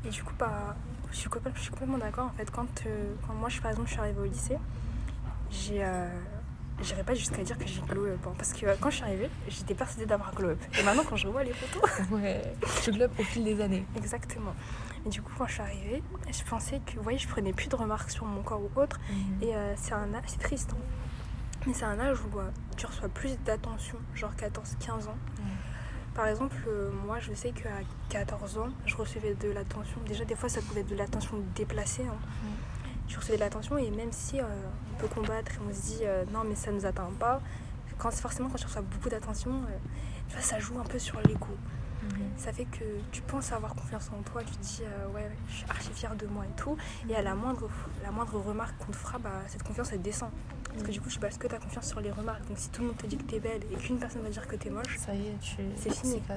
Et 0.04 0.08
du 0.08 0.22
coup, 0.22 0.32
bah, 0.38 0.76
je 1.12 1.16
suis 1.18 1.28
complètement, 1.28 1.98
d'accord. 1.98 2.26
En 2.26 2.32
fait, 2.38 2.50
quand, 2.50 2.86
euh, 2.86 3.12
quand 3.26 3.34
moi, 3.34 3.48
je, 3.50 3.60
par 3.60 3.70
exemple, 3.72 3.88
je 3.88 3.92
suis 3.92 4.00
arrivée 4.00 4.20
au 4.20 4.24
lycée, 4.24 4.56
j'ai. 5.50 5.84
Euh, 5.84 6.08
J'irai 6.82 7.02
pas 7.02 7.12
jusqu'à 7.12 7.42
dire 7.42 7.58
que 7.58 7.66
j'ai 7.66 7.82
glow 7.82 8.06
up. 8.06 8.18
hein, 8.26 8.32
parce 8.38 8.54
que 8.54 8.64
euh, 8.64 8.74
quand 8.80 8.88
je 8.88 8.94
suis 8.96 9.04
arrivée, 9.04 9.28
j'étais 9.48 9.74
persuadée 9.74 10.06
d'avoir 10.06 10.34
glow 10.34 10.48
up. 10.48 10.58
Et 10.78 10.82
maintenant, 10.82 11.02
quand 11.06 11.14
je 11.16 11.26
revois 11.26 11.44
les 11.44 11.52
photos. 11.52 11.82
Ouais, 12.10 12.40
je 12.82 12.90
globe 12.90 13.10
au 13.18 13.22
fil 13.22 13.44
des 13.44 13.60
années. 13.60 13.84
Exactement. 13.98 14.54
Et 15.04 15.10
du 15.10 15.20
coup, 15.20 15.30
quand 15.36 15.46
je 15.46 15.52
suis 15.52 15.60
arrivée, 15.60 16.02
je 16.32 16.42
pensais 16.48 16.80
que, 16.86 16.96
vous 16.96 17.02
voyez, 17.02 17.18
je 17.18 17.28
prenais 17.28 17.52
plus 17.52 17.68
de 17.68 17.76
remarques 17.76 18.10
sur 18.10 18.24
mon 18.24 18.40
corps 18.42 18.62
ou 18.62 18.80
autre. 18.80 18.98
Et 19.42 19.54
euh, 19.54 19.74
c'est 19.76 19.92
un 19.92 20.14
âge, 20.14 20.22
c'est 20.26 20.38
triste, 20.40 20.70
hein. 20.72 20.80
mais 21.66 21.74
c'est 21.74 21.84
un 21.84 22.00
âge 22.00 22.16
où 22.32 22.38
euh, 22.38 22.48
tu 22.78 22.86
reçois 22.86 23.10
plus 23.10 23.36
d'attention, 23.44 23.98
genre 24.14 24.32
14-15 24.38 25.08
ans. 25.08 25.18
Par 26.14 26.28
exemple, 26.28 26.56
moi 27.06 27.18
je 27.20 27.34
sais 27.34 27.50
qu'à 27.52 27.68
14 28.08 28.56
ans, 28.56 28.68
je 28.86 28.96
recevais 28.96 29.34
de 29.34 29.50
l'attention. 29.50 29.98
Déjà, 30.06 30.24
des 30.24 30.34
fois, 30.34 30.48
ça 30.48 30.62
pouvait 30.62 30.80
être 30.80 30.88
de 30.88 30.96
l'attention 30.96 31.36
déplacée. 31.54 32.04
hein. 32.10 32.16
Je 33.10 33.16
recevais 33.18 33.34
de 33.36 33.40
l'attention 33.40 33.76
et 33.76 33.90
même 33.90 34.12
si 34.12 34.40
euh, 34.40 34.44
on 34.94 35.00
peut 35.00 35.08
combattre 35.08 35.50
et 35.52 35.58
on 35.68 35.74
se 35.74 35.80
dit 35.82 35.98
euh, 36.02 36.24
non, 36.32 36.44
mais 36.44 36.54
ça 36.54 36.70
nous 36.70 36.86
atteint 36.86 37.10
pas, 37.18 37.40
quand, 37.98 38.10
forcément, 38.12 38.48
quand 38.48 38.56
tu 38.56 38.66
reçois 38.66 38.82
beaucoup 38.82 39.08
d'attention, 39.08 39.50
euh, 39.50 40.40
ça 40.40 40.58
joue 40.60 40.78
un 40.78 40.84
peu 40.84 40.98
sur 40.98 41.20
l'ego. 41.22 41.48
Ça 42.38 42.50
fait 42.52 42.64
que 42.64 42.84
tu 43.12 43.20
penses 43.20 43.52
avoir 43.52 43.74
confiance 43.74 44.10
en 44.18 44.22
toi, 44.22 44.42
tu 44.42 44.52
te 44.56 44.62
dis 44.62 44.82
ouais, 45.14 45.30
je 45.48 45.54
suis 45.56 45.66
archi 45.68 45.90
fière 45.92 46.16
de 46.16 46.26
moi 46.26 46.44
et 46.46 46.56
tout. 46.56 46.76
Et 47.10 47.14
à 47.14 47.20
la 47.20 47.34
moindre, 47.34 47.68
la 48.02 48.10
moindre 48.10 48.38
remarque 48.40 48.74
qu'on 48.78 48.90
te 48.92 48.96
fera, 48.96 49.18
bah, 49.18 49.30
cette 49.48 49.62
confiance 49.62 49.92
elle 49.92 50.00
descend. 50.00 50.30
Parce 50.70 50.82
que 50.84 50.92
du 50.92 51.00
coup, 51.00 51.10
tu 51.10 51.18
bases 51.18 51.36
que 51.36 51.46
ta 51.46 51.58
confiance 51.58 51.88
sur 51.88 52.00
les 52.00 52.10
remarques. 52.10 52.46
Donc 52.48 52.56
si 52.56 52.70
tout 52.70 52.80
le 52.80 52.86
monde 52.88 52.96
te 52.96 53.06
dit 53.06 53.18
que 53.18 53.24
t'es 53.24 53.38
belle 53.40 53.60
et 53.70 53.74
qu'une 53.76 53.98
personne 53.98 54.22
va 54.22 54.30
dire 54.30 54.46
que 54.48 54.56
t'es 54.56 54.70
moche, 54.70 54.96
Ça 54.98 55.14
y 55.14 55.26
est, 55.26 55.38
tu... 55.42 55.56
C'est 55.76 55.92
fini. 55.94 56.20
pas- 56.20 56.34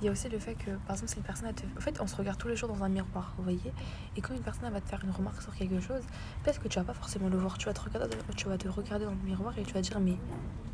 Il 0.00 0.06
y 0.06 0.08
a 0.08 0.12
aussi 0.12 0.28
le 0.30 0.38
fait 0.38 0.54
que, 0.54 0.70
par 0.86 0.96
exemple, 0.96 1.10
si 1.10 1.16
une 1.18 1.22
personne 1.22 1.48
elle 1.48 1.54
te... 1.54 1.64
En 1.76 1.80
fait, 1.80 2.00
on 2.00 2.06
se 2.06 2.16
regarde 2.16 2.38
tous 2.38 2.48
les 2.48 2.56
jours 2.56 2.70
dans 2.70 2.82
un 2.82 2.88
miroir, 2.88 3.34
vous 3.36 3.42
voyez 3.42 3.72
Et 4.16 4.22
quand 4.22 4.32
une 4.34 4.40
personne 4.40 4.70
va 4.72 4.80
te 4.80 4.88
faire 4.88 5.04
une 5.04 5.10
remarque 5.10 5.42
sur 5.42 5.54
quelque 5.54 5.78
chose, 5.78 6.02
peut-être 6.42 6.60
que 6.60 6.68
tu 6.68 6.78
vas 6.78 6.84
pas 6.84 6.94
forcément 6.94 7.28
le 7.28 7.36
voir. 7.36 7.58
Tu 7.58 7.66
vas 7.66 7.74
te 7.74 7.80
regarder, 7.80 8.16
tu 8.34 8.48
vas 8.48 8.56
te 8.56 8.68
regarder 8.68 9.04
dans 9.04 9.10
le 9.10 9.16
miroir 9.18 9.58
et 9.58 9.62
tu 9.62 9.74
vas 9.74 9.80
dire, 9.80 10.00
mais... 10.00 10.16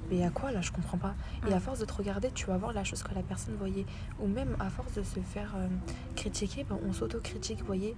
Mais 0.08 0.22
à 0.24 0.30
quoi 0.30 0.52
là 0.52 0.60
Je 0.60 0.70
comprends 0.70 0.98
pas. 0.98 1.16
Et 1.48 1.52
à 1.52 1.58
force 1.58 1.80
de 1.80 1.84
te 1.84 1.92
regarder, 1.92 2.30
tu 2.30 2.46
vas 2.46 2.56
voir 2.56 2.72
la 2.72 2.84
chose 2.84 3.02
que 3.02 3.12
la 3.12 3.24
personne 3.24 3.56
voyait. 3.56 3.86
Ou 4.20 4.28
même 4.28 4.56
à 4.60 4.70
force 4.70 4.92
de 4.94 5.02
se 5.02 5.18
faire 5.18 5.52
euh, 5.56 5.66
critiquer, 6.14 6.62
ben, 6.62 6.78
on 6.86 6.92
s'auto-critique, 6.92 7.58
vous 7.58 7.66
voyez 7.66 7.96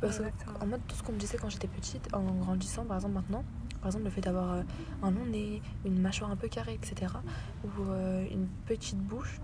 Parce 0.00 0.18
que, 0.18 0.24
en 0.60 0.66
mode, 0.68 0.80
tout 0.86 0.94
ce 0.94 1.02
qu'on 1.02 1.10
me 1.10 1.18
disait 1.18 1.38
quand 1.38 1.50
j'étais 1.50 1.66
petite, 1.66 2.14
en 2.14 2.22
grandissant, 2.22 2.84
par 2.84 2.98
exemple, 2.98 3.14
maintenant, 3.14 3.42
par 3.80 3.88
exemple, 3.88 4.04
le 4.04 4.10
fait 4.10 4.20
d'avoir 4.20 4.52
euh, 4.52 4.62
un 5.02 5.10
long 5.10 5.26
nez, 5.26 5.62
une 5.84 6.00
mâchoire 6.00 6.30
un 6.30 6.36
peu 6.36 6.48
carrée, 6.48 6.74
etc., 6.74 7.12
ou 7.64 7.68
euh, 7.88 8.24
une 8.30 8.46
petite 8.66 8.98
bouche, 8.98 9.40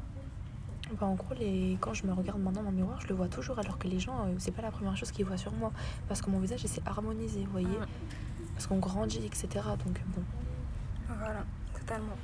bah, 1.00 1.06
en 1.06 1.14
gros, 1.14 1.34
les... 1.34 1.76
quand 1.80 1.94
je 1.94 2.06
me 2.06 2.12
regarde 2.12 2.40
maintenant 2.40 2.62
dans 2.62 2.70
le 2.70 2.76
miroir, 2.76 3.00
je 3.00 3.08
le 3.08 3.14
vois 3.14 3.28
toujours, 3.28 3.58
alors 3.58 3.78
que 3.78 3.88
les 3.88 3.98
gens, 3.98 4.26
euh, 4.26 4.34
c'est 4.38 4.52
pas 4.52 4.62
la 4.62 4.70
première 4.70 4.96
chose 4.96 5.10
qu'ils 5.10 5.24
voient 5.26 5.36
sur 5.36 5.52
moi, 5.52 5.72
parce 6.08 6.22
que 6.22 6.30
mon 6.30 6.38
visage, 6.38 6.62
il 6.62 6.68
s'est 6.68 6.82
harmonisé, 6.86 7.40
vous 7.44 7.50
voyez 7.52 7.66
Ouais. 7.66 7.86
Parce 8.54 8.66
qu'on 8.66 8.78
grandit, 8.78 9.24
etc., 9.26 9.48
donc 9.84 10.00
bon. 10.14 10.22
voilà, 11.08 11.44
totalement. 11.78 12.16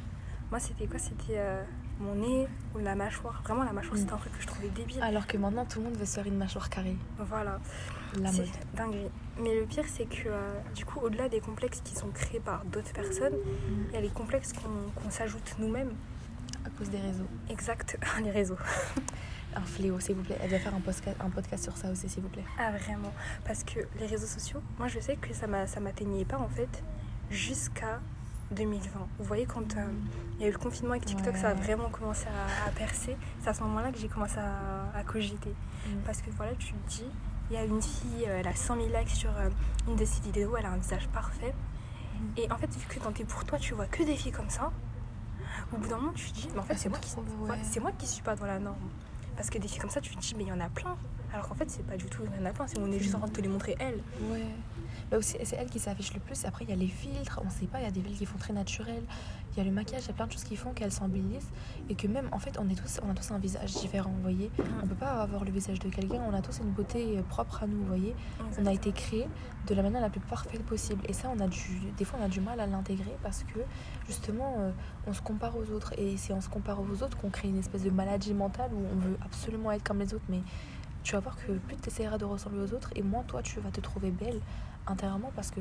Moi, 0.51 0.61
c'était 0.61 0.87
quoi? 0.87 0.99
C'était 0.99 1.39
euh, 1.39 1.63
mon 2.01 2.15
nez 2.15 2.47
ou 2.75 2.79
la 2.79 2.95
mâchoire. 2.95 3.43
Vraiment, 3.45 3.65
la 3.65 3.73
mâchoire, 3.73 3.95
Mm. 3.95 3.99
c'était 4.01 4.13
un 4.13 4.17
truc 4.19 4.33
que 4.37 4.43
je 4.43 4.47
trouvais 4.47 4.69
débile. 4.69 5.03
Alors 5.03 5.27
que 5.27 5.37
maintenant, 5.39 5.65
tout 5.65 5.79
le 5.81 5.87
monde 5.87 5.97
veut 5.97 6.05
se 6.07 6.15
faire 6.15 6.27
une 6.27 6.37
mâchoire 6.37 6.69
carrée, 6.71 6.97
Voilà. 7.19 7.59
la 8.21 8.31
C'est 8.31 8.39
mode. 8.43 8.49
dinguerie. 8.75 9.11
Mais 9.41 9.59
le 9.59 9.65
pire, 9.67 9.85
c'est 9.87 10.05
que 10.05 10.29
euh, 10.29 10.53
du 10.75 10.85
coup, 10.85 11.01
au-delà 11.01 11.29
des 11.31 11.41
complexes 11.41 11.81
qui 11.83 11.95
sont 11.95 12.09
créés 12.09 12.41
par 12.41 12.65
d'autres 12.67 12.93
personnes, 12.93 13.35
il 13.89 13.95
y 13.95 13.97
a 13.97 14.01
les 14.01 14.11
complexes 14.11 14.53
qu'on 14.53 15.01
qu'on 15.03 15.11
s'ajoute 15.11 15.55
nous-mêmes. 15.59 15.93
À 16.65 16.71
cause 16.79 16.91
des 16.91 16.99
réseaux. 17.01 17.27
Exact, 17.49 17.99
les 18.25 18.31
réseaux. 18.31 18.57
Un 19.55 19.61
fléau, 19.63 20.01
s'il 20.01 20.15
vous 20.17 20.23
plaît. 20.23 20.39
Elle 20.43 20.49
doit 20.49 20.59
faire 20.59 20.75
un 20.75 20.81
podcast, 20.81 21.15
un 21.21 21.29
podcast 21.29 21.63
sur 21.65 21.77
ça 21.77 21.91
aussi, 21.91 22.09
s'il 22.09 22.23
vous 22.23 22.31
plaît. 22.31 22.45
Ah, 22.59 22.71
vraiment. 22.73 23.13
Parce 23.45 23.63
que 23.65 23.81
les 24.01 24.07
réseaux 24.07 24.27
sociaux, 24.27 24.63
moi, 24.79 24.89
je 24.89 24.99
sais 24.99 25.17
que 25.17 25.35
ça 25.35 25.47
m'a- 25.47 25.67
ça 25.67 25.79
m'atteignait 25.79 26.25
pas, 26.25 26.39
en 26.39 26.49
fait, 26.49 26.83
jusqu'à 27.31 28.01
2020. 28.53 29.07
Vous 29.19 29.25
voyez, 29.25 29.45
quand 29.45 29.77
euh, 29.77 29.85
il 30.37 30.43
y 30.43 30.45
a 30.45 30.49
eu 30.49 30.53
le 30.53 30.59
confinement 30.59 30.93
avec 30.93 31.05
TikTok, 31.05 31.37
ça 31.37 31.51
a 31.51 31.55
vraiment 31.55 31.91
commencé 31.91 32.27
à, 32.29 32.69
à 32.69 32.71
percer. 32.71 33.15
C'est 33.43 33.49
à 33.51 33.53
ce 33.55 33.63
moment-là 33.65 33.93
que 33.93 33.99
j'ai 33.99 34.09
commencé 34.09 34.39
à, 34.39 34.97
à 34.97 35.03
cogiter. 35.05 35.51
Mm. 35.87 35.91
Parce 36.07 36.23
que 36.23 36.31
voilà, 36.31 36.53
tu 36.55 36.73
te 36.73 36.89
dis, 36.89 37.05
il 37.51 37.55
y 37.55 37.59
a 37.59 37.65
une 37.65 37.83
fille, 37.83 38.25
euh, 38.27 38.39
elle 38.41 38.49
a 38.49 38.55
100 38.55 38.77
000 38.77 38.89
likes 38.89 39.11
sur 39.11 39.37
euh, 39.37 39.51
une 39.87 39.97
de 39.97 40.05
ses 40.07 40.23
vidéos, 40.23 40.57
elle 40.57 40.65
a 40.67 40.71
un 40.71 40.77
visage 40.79 41.09
parfait. 41.09 41.53
Mm. 42.15 42.25
Et 42.39 42.51
en 42.53 42.57
fait, 42.57 42.75
vu 42.75 42.87
que 42.89 42.99
dans 43.05 43.13
tes 43.13 43.25
pour 43.25 43.45
toi, 43.45 43.59
tu 43.59 43.75
vois 43.75 43.87
que 43.87 44.03
des 44.03 44.17
filles 44.17 44.33
comme 44.33 44.49
ça, 44.51 44.73
au 45.73 45.77
bout 45.79 45.89
d'un 45.89 45.97
moment, 45.97 46.13
tu 46.13 46.31
te 46.31 46.35
dis, 46.35 46.49
mais 46.53 46.61
en 46.61 46.63
fait, 46.63 46.75
Ah, 46.75 46.79
c'est 46.79 46.89
moi, 46.89 46.99
qui, 46.99 47.15
ouais, 47.17 47.81
moi 47.81 47.93
qui 47.93 48.07
suis 48.07 48.23
pas 48.23 48.37
dans 48.37 48.47
la 48.47 48.59
norme. 48.59 48.77
Parce 49.37 49.49
que 49.51 49.59
des 49.59 49.69
filles 49.69 49.81
comme 49.81 49.91
ça, 49.91 50.01
tu 50.01 50.15
te 50.15 50.21
dis, 50.21 50.35
mais 50.37 50.45
il 50.45 50.49
y 50.49 50.53
en 50.53 50.61
a 50.61 50.69
plein. 50.69 50.97
Alors 51.33 51.49
qu'en 51.49 51.55
fait, 51.55 51.71
c'est 51.71 51.87
pas 51.87 51.97
du 51.97 52.07
tout, 52.07 52.23
a 52.23 52.51
plein, 52.51 52.67
c'est 52.67 52.79
on 52.79 52.91
est 52.93 52.99
juste 52.99 53.15
en 53.15 53.19
train 53.19 53.29
de 53.29 53.33
te 53.33 53.41
les 53.41 53.49
montrer 53.49 53.75
elles. 53.79 54.03
Ouais. 54.31 54.45
Bah 55.11 55.19
aussi, 55.19 55.37
c'est 55.45 55.57
elle 55.57 55.71
qui 55.71 55.79
s'affiche 55.79 56.13
le 56.15 56.21
plus. 56.21 56.45
Après, 56.45 56.65
il 56.65 56.71
y 56.71 56.73
a 56.73 56.77
les 56.77 56.87
filtres, 56.87 57.41
on 57.45 57.51
sait 57.51 57.67
pas, 57.67 57.81
il 57.81 57.85
y 57.85 57.87
a 57.87 57.91
des 57.91 58.01
villes 58.01 58.17
qui 58.17 58.27
font 58.27 58.39
très 58.39 58.53
naturel. 58.53 59.03
Il 59.53 59.59
y 59.59 59.61
a 59.61 59.65
le 59.65 59.71
maquillage, 59.71 60.05
il 60.05 60.09
y 60.09 60.11
a 60.11 60.15
plein 60.15 60.27
de 60.27 60.33
choses 60.33 60.45
qui 60.45 60.57
font 60.57 60.73
qu'elles 60.73 60.93
s'embellissent. 60.93 61.51
Et 61.89 61.95
que 61.95 62.07
même, 62.07 62.29
en 62.33 62.39
fait, 62.39 62.59
on, 62.59 62.69
est 62.69 62.75
tous, 62.75 63.01
on 63.03 63.11
a 63.11 63.15
tous 63.15 63.31
un 63.31 63.39
visage 63.39 63.75
différent, 63.75 64.11
vous 64.11 64.23
voyez. 64.23 64.51
On 64.83 64.87
peut 64.87 64.95
pas 64.95 65.23
avoir 65.23 65.45
le 65.45 65.51
visage 65.51 65.79
de 65.79 65.89
quelqu'un, 65.89 66.23
on 66.27 66.35
a 66.35 66.41
tous 66.41 66.59
une 66.59 66.71
beauté 66.71 67.19
euh, 67.19 67.23
propre 67.23 67.63
à 67.63 67.67
nous, 67.67 67.79
vous 67.79 67.87
voyez. 67.87 68.15
On 68.59 68.67
a 68.67 68.73
été 68.73 68.93
créé 68.93 69.29
de 69.67 69.75
la 69.75 69.83
manière 69.83 70.01
la 70.01 70.11
plus 70.11 70.21
parfaite 70.21 70.63
possible. 70.65 71.03
Et 71.09 71.13
ça, 71.13 71.31
on 71.35 71.41
a 71.41 71.49
du, 71.49 71.81
des 71.97 72.05
fois, 72.05 72.19
on 72.21 72.25
a 72.25 72.29
du 72.29 72.41
mal 72.41 72.61
à 72.61 72.67
l'intégrer 72.67 73.17
parce 73.23 73.45
que, 73.45 73.61
justement, 74.07 74.57
euh, 74.59 74.71
on 75.07 75.13
se 75.13 75.23
compare 75.23 75.57
aux 75.57 75.71
autres. 75.71 75.93
Et 75.99 76.17
c'est 76.17 76.33
en 76.33 76.41
se 76.41 76.49
comparant 76.49 76.85
aux 76.91 77.03
autres 77.03 77.17
qu'on 77.19 77.31
crée 77.31 77.49
une 77.49 77.59
espèce 77.59 77.83
de 77.83 77.91
maladie 77.91 78.35
mentale 78.35 78.71
où 78.73 78.83
on 78.93 78.99
veut 78.99 79.17
absolument 79.25 79.73
être 79.73 79.83
comme 79.83 79.99
les 79.99 80.15
autres. 80.15 80.25
Mais 80.29 80.41
tu 81.03 81.15
vas 81.15 81.21
voir 81.21 81.37
que 81.37 81.53
plus 81.53 81.77
tu 81.77 81.89
essaieras 81.89 82.19
de 82.19 82.25
ressembler 82.25 82.61
aux 82.61 82.75
autres, 82.75 82.91
et 82.95 83.03
moins 83.03 83.23
toi, 83.25 83.43
tu 83.43 83.61
vas 83.61 83.71
te 83.71 83.81
trouver 83.81 84.11
belle 84.11 84.41
intérieurement 84.87 85.33
parce 85.35 85.51
que, 85.51 85.61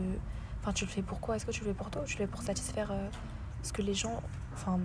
enfin, 0.62 0.74
tu 0.74 0.86
le 0.86 0.92
fais 0.92 1.02
pourquoi 1.02 1.36
Est-ce 1.36 1.46
que 1.46 1.52
tu 1.52 1.62
le 1.62 1.68
fais 1.68 1.74
pour 1.74 1.90
toi 1.90 2.02
ou 2.04 2.06
tu 2.06 2.18
le 2.18 2.26
fais 2.26 2.32
pour 2.32 2.42
satisfaire 2.42 2.92
euh, 2.92 3.08
ce 3.64 3.74
que 3.74 3.82
les 3.82 3.94
gens, 3.94 4.22
enfin, 4.54 4.80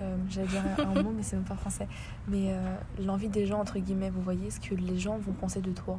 euh, 0.00 0.16
j'allais 0.28 0.48
dire 0.48 0.62
un, 0.78 0.96
un 0.96 1.02
mot, 1.02 1.12
mais 1.14 1.22
c'est 1.22 1.36
même 1.36 1.44
pas 1.44 1.56
français, 1.56 1.88
mais 2.28 2.52
euh, 2.52 2.76
l'envie 3.04 3.28
des 3.28 3.46
gens, 3.46 3.60
entre 3.60 3.78
guillemets, 3.78 4.10
vous 4.10 4.22
voyez, 4.22 4.50
ce 4.50 4.60
que 4.60 4.74
les 4.74 4.98
gens 4.98 5.18
vont 5.18 5.32
penser 5.32 5.60
de 5.60 5.72
toi. 5.72 5.98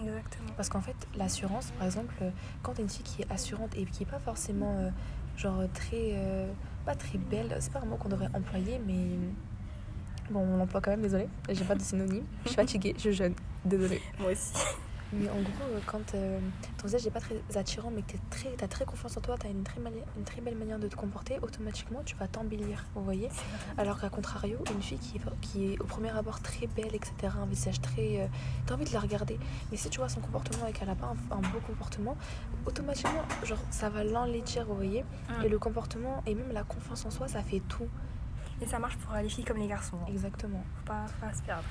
Exactement. 0.00 0.50
Parce 0.56 0.68
qu'en 0.68 0.80
fait, 0.80 0.96
l'assurance, 1.16 1.72
par 1.72 1.86
exemple, 1.86 2.14
quand 2.62 2.74
t'es 2.74 2.82
une 2.82 2.88
fille 2.88 3.02
qui 3.02 3.22
est 3.22 3.32
assurante 3.32 3.76
et 3.76 3.84
qui 3.84 4.04
est 4.04 4.06
pas 4.06 4.20
forcément, 4.20 4.92
genre, 5.36 5.64
très, 5.74 6.46
pas 6.86 6.94
très 6.94 7.18
belle, 7.18 7.56
c'est 7.58 7.72
pas 7.72 7.80
un 7.80 7.84
mot 7.84 7.96
qu'on 7.96 8.08
devrait 8.08 8.28
employer, 8.32 8.80
mais 8.86 9.18
bon, 10.30 10.40
on 10.40 10.56
l'emploie 10.56 10.80
quand 10.80 10.90
même, 10.90 11.02
désolé, 11.02 11.28
j'ai 11.48 11.64
pas 11.64 11.74
de 11.74 11.82
synonyme, 11.82 12.24
je 12.44 12.48
suis 12.48 12.56
fatiguée, 12.56 12.94
je 12.98 13.10
jeûne, 13.10 13.34
désolée. 13.64 14.00
Moi 14.18 14.32
aussi. 14.32 14.52
Mais 15.10 15.30
en 15.30 15.40
gros, 15.40 15.64
euh, 15.70 15.80
quand 15.86 16.14
euh, 16.14 16.38
ton 16.76 16.86
visage 16.86 17.04
n'est 17.06 17.10
pas 17.10 17.20
très 17.20 17.34
attirant, 17.56 17.90
mais 17.90 18.02
que 18.02 18.12
tu 18.12 18.18
très, 18.28 18.62
as 18.62 18.68
très 18.68 18.84
confiance 18.84 19.16
en 19.16 19.22
toi, 19.22 19.36
tu 19.40 19.46
as 19.46 19.50
une 19.50 19.62
très, 19.62 19.80
une 19.80 20.24
très 20.24 20.42
belle 20.42 20.56
manière 20.56 20.78
de 20.78 20.86
te 20.86 20.96
comporter, 20.96 21.38
automatiquement, 21.40 22.02
tu 22.04 22.14
vas 22.16 22.28
t'embellir, 22.28 22.84
vous 22.94 23.02
voyez 23.02 23.30
Alors 23.78 23.98
qu'à 23.98 24.10
contrario, 24.10 24.58
une 24.70 24.82
fille 24.82 24.98
qui 24.98 25.16
est, 25.16 25.20
qui 25.40 25.72
est 25.72 25.80
au 25.80 25.84
premier 25.84 26.10
abord 26.10 26.40
très 26.40 26.66
belle, 26.66 26.94
etc., 26.94 27.12
un 27.40 27.46
visage 27.46 27.80
très... 27.80 28.20
euh, 28.20 28.26
t'as 28.66 28.74
envie 28.74 28.84
de 28.84 28.92
la 28.92 29.00
regarder. 29.00 29.38
Mais 29.70 29.78
si 29.78 29.88
tu 29.88 29.98
vois 29.98 30.10
son 30.10 30.20
comportement 30.20 30.66
et 30.66 30.72
qu'elle 30.72 30.88
n'a 30.88 30.94
pas 30.94 31.14
un, 31.30 31.36
un 31.36 31.40
beau 31.40 31.60
comportement, 31.66 32.14
automatiquement, 32.66 33.22
genre, 33.44 33.62
ça 33.70 33.88
va 33.88 34.04
l'enlaidir, 34.04 34.66
vous 34.66 34.74
voyez. 34.74 35.06
Et 35.42 35.48
le 35.48 35.58
comportement 35.58 36.22
et 36.26 36.34
même 36.34 36.52
la 36.52 36.64
confiance 36.64 37.06
en 37.06 37.10
soi, 37.10 37.28
ça 37.28 37.40
fait 37.42 37.62
tout. 37.66 37.88
Et 38.60 38.66
ça 38.66 38.78
marche 38.78 38.96
pour 38.98 39.14
les 39.14 39.28
filles 39.28 39.44
comme 39.44 39.58
les 39.58 39.68
garçons. 39.68 39.96
hein. 40.02 40.06
Exactement. 40.08 40.62
Faut 40.78 40.84
pas, 40.86 41.06
faut 41.06 41.26
pas 41.26 41.32
se 41.32 41.42
perdre. 41.42 41.64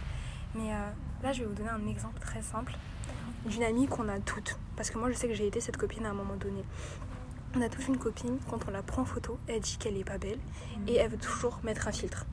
Mais 0.55 0.71
euh, 0.73 0.89
là, 1.23 1.33
je 1.33 1.41
vais 1.41 1.45
vous 1.47 1.53
donner 1.55 1.69
un 1.69 1.85
exemple 1.87 2.19
très 2.19 2.41
simple 2.41 2.73
d'une 3.45 3.63
amie 3.63 3.87
qu'on 3.87 4.07
a 4.09 4.19
toutes. 4.19 4.57
Parce 4.75 4.89
que 4.89 4.97
moi, 4.97 5.09
je 5.11 5.15
sais 5.15 5.27
que 5.27 5.33
j'ai 5.33 5.47
été 5.47 5.59
cette 5.59 5.77
copine 5.77 6.05
à 6.05 6.09
un 6.11 6.13
moment 6.13 6.35
donné. 6.35 6.63
On 7.55 7.61
a 7.61 7.69
tous 7.69 7.87
une 7.87 7.97
copine, 7.97 8.37
quand 8.49 8.59
on 8.67 8.71
la 8.71 8.83
prend 8.83 9.01
en 9.01 9.05
photo, 9.05 9.39
elle 9.47 9.61
dit 9.61 9.77
qu'elle 9.77 9.97
est 9.97 10.03
pas 10.03 10.17
belle 10.17 10.39
et 10.85 10.95
elle 10.95 11.09
veut 11.09 11.17
toujours 11.17 11.59
mettre 11.63 11.87
un 11.87 11.91
filtre. 11.91 12.25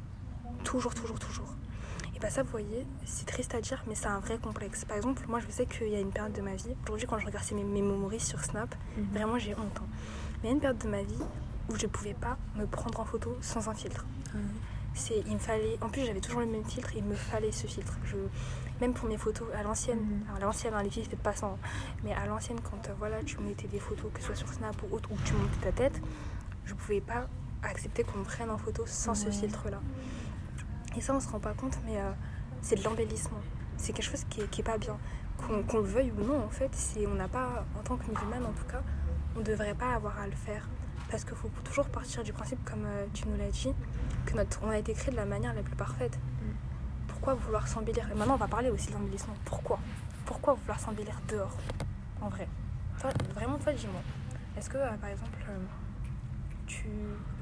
Toujours, 0.65 0.95
toujours, 0.95 1.19
toujours. 1.19 1.55
Et 2.15 2.19
bah 2.21 2.31
ça, 2.31 2.43
vous 2.43 2.51
voyez, 2.51 2.87
c'est 3.05 3.27
triste 3.27 3.55
à 3.55 3.61
dire, 3.61 3.83
mais 3.89 3.95
c'est 3.95 4.07
un 4.07 4.19
vrai 4.21 4.39
complexe. 4.39 4.85
Par 4.85 4.97
exemple, 4.97 5.23
moi, 5.29 5.41
je 5.41 5.51
sais 5.51 5.67
qu'il 5.67 5.89
y 5.89 5.95
a 5.97 6.01
une 6.01 6.11
période 6.11 6.33
de 6.33 6.43
ma 6.43 6.55
vie, 6.55 6.75
aujourd'hui, 6.85 7.07
quand 7.07 7.19
je 7.19 7.27
regarde 7.27 7.45
mes, 7.53 7.65
mes 7.65 7.83
memories 7.83 8.21
sur 8.21 8.43
Snap, 8.45 8.75
Mhm. 8.97 9.05
vraiment, 9.13 9.39
j'ai 9.39 9.55
honte. 9.55 9.79
hein. 9.81 9.87
Mais 10.43 10.45
il 10.45 10.47
y 10.47 10.49
a 10.49 10.53
une 10.55 10.61
période 10.61 10.79
de 10.79 10.89
ma 10.89 11.03
vie 11.03 11.19
où 11.71 11.77
je 11.77 11.87
pouvais 11.87 12.15
pas 12.15 12.37
me 12.57 12.67
prendre 12.67 13.01
en 13.01 13.05
photo 13.05 13.37
sans 13.41 13.69
un 13.69 13.75
filtre. 13.75 14.05
C'est, 14.97 15.23
il 15.27 15.35
me 15.35 15.39
fallait, 15.41 15.77
en 15.81 15.89
plus 15.89 16.05
j'avais 16.05 16.21
toujours 16.21 16.41
le 16.41 16.47
même 16.47 16.65
filtre, 16.65 16.95
il 16.97 17.03
me 17.05 17.15
fallait 17.17 17.51
ce 17.51 17.67
filtre. 17.67 17.95
Je, 18.05 18.17
même 18.81 18.93
pour 18.95 19.09
mes 19.09 19.17
photos 19.17 19.49
à 19.59 19.63
l'ancienne, 19.63 19.99
Mhm. 19.99 20.23
alors 20.37 20.49
l'ancienne, 20.53 20.75
hein, 20.75 20.83
les 20.83 20.91
filles, 20.91 21.05
peut-être 21.09 21.23
pas 21.23 21.35
ça, 21.35 21.47
hein, 21.47 21.57
mais 22.05 22.13
à 22.13 22.27
l'ancienne, 22.27 22.61
quand 22.61 22.89
euh, 22.89 22.95
voilà, 22.99 23.23
tu 23.25 23.39
mettais 23.39 23.67
des 23.67 23.81
photos, 23.81 24.11
que 24.13 24.21
ce 24.21 24.27
soit 24.27 24.35
sur 24.37 24.49
Snap 24.53 24.77
ou 24.83 24.95
autre, 24.95 25.11
ou 25.11 25.17
que 25.17 25.23
tu 25.23 25.33
montais 25.35 25.59
ta 25.63 25.73
tête, 25.73 26.01
je 26.65 26.75
pouvais 26.75 27.01
pas 27.01 27.27
accepter 27.63 28.05
qu'on 28.05 28.19
me 28.19 28.25
prenne 28.25 28.51
en 28.51 28.59
photo 28.59 28.85
sans 28.87 29.15
ce 29.15 29.31
filtre-là. 29.31 29.81
Et 30.97 31.01
ça, 31.01 31.15
on 31.15 31.21
se 31.21 31.29
rend 31.29 31.41
pas 31.41 31.55
compte, 31.55 31.77
mais 31.87 31.97
euh, 31.99 32.11
c'est 32.63 32.77
de 32.77 32.85
l'embellissement. 32.85 33.41
C'est 33.77 33.93
quelque 33.93 34.11
chose 34.11 34.25
qui 34.31 34.43
est, 34.43 34.49
qui 34.49 34.61
est 34.61 34.65
pas 34.65 34.79
bien. 34.79 34.97
Qu'on, 35.39 35.63
qu'on 35.65 35.79
le 35.79 35.85
veuille 35.85 36.13
ou 36.17 36.23
non, 36.23 36.45
en 36.45 36.49
fait, 36.51 36.71
c'est, 36.73 37.05
on 37.09 37.15
n'a 37.15 37.27
pas, 37.27 37.65
en 37.79 37.83
tant 37.83 37.97
que 37.97 38.09
musulmane 38.09 38.45
en 38.47 38.53
tout 38.53 38.65
cas, 38.71 38.83
on 39.37 39.41
devrait 39.41 39.75
pas 39.75 39.93
avoir 39.95 40.19
à 40.21 40.27
le 40.27 40.33
faire. 40.37 40.69
Parce 41.15 41.25
qu'il 41.25 41.37
faut 41.37 41.51
toujours 41.63 41.87
partir 41.91 42.25
du 42.25 42.33
principe, 42.33 42.59
comme 42.69 42.85
euh, 42.87 43.07
tu 43.15 43.29
nous 43.29 43.37
l'as 43.37 43.49
dit, 43.53 43.73
que 44.27 44.35
notre, 44.35 44.59
on 44.65 44.71
a 44.71 44.79
été 44.79 44.95
créé 44.95 45.13
de 45.13 45.17
la 45.17 45.25
manière 45.25 45.55
la 45.55 45.63
plus 45.63 45.77
parfaite. 45.77 46.19
Pourquoi 47.07 47.35
vouloir 47.35 47.69
s'embellir? 47.69 48.11
Et 48.11 48.17
maintenant, 48.17 48.35
on 48.35 48.37
va 48.39 48.49
parler 48.49 48.69
aussi 48.69 48.89
de 48.89 48.95
l'embellissement. 48.95 49.37
Pourquoi? 49.45 49.79
Pourquoi 50.27 50.55
vouloir 50.55 50.81
s'embellir 50.81 51.15
dehors 51.29 51.57
En 52.21 52.31
vrai? 52.31 52.49
Toi, 53.01 53.11
vraiment, 53.33 53.59
toi, 53.59 53.73
dis-moi. 53.73 54.01
Est-ce 54.59 54.69
que, 54.69 54.77
euh, 54.77 54.97
par 54.97 55.11
exemple, 55.11 55.39
euh, 55.51 55.57
tu. 56.67 56.89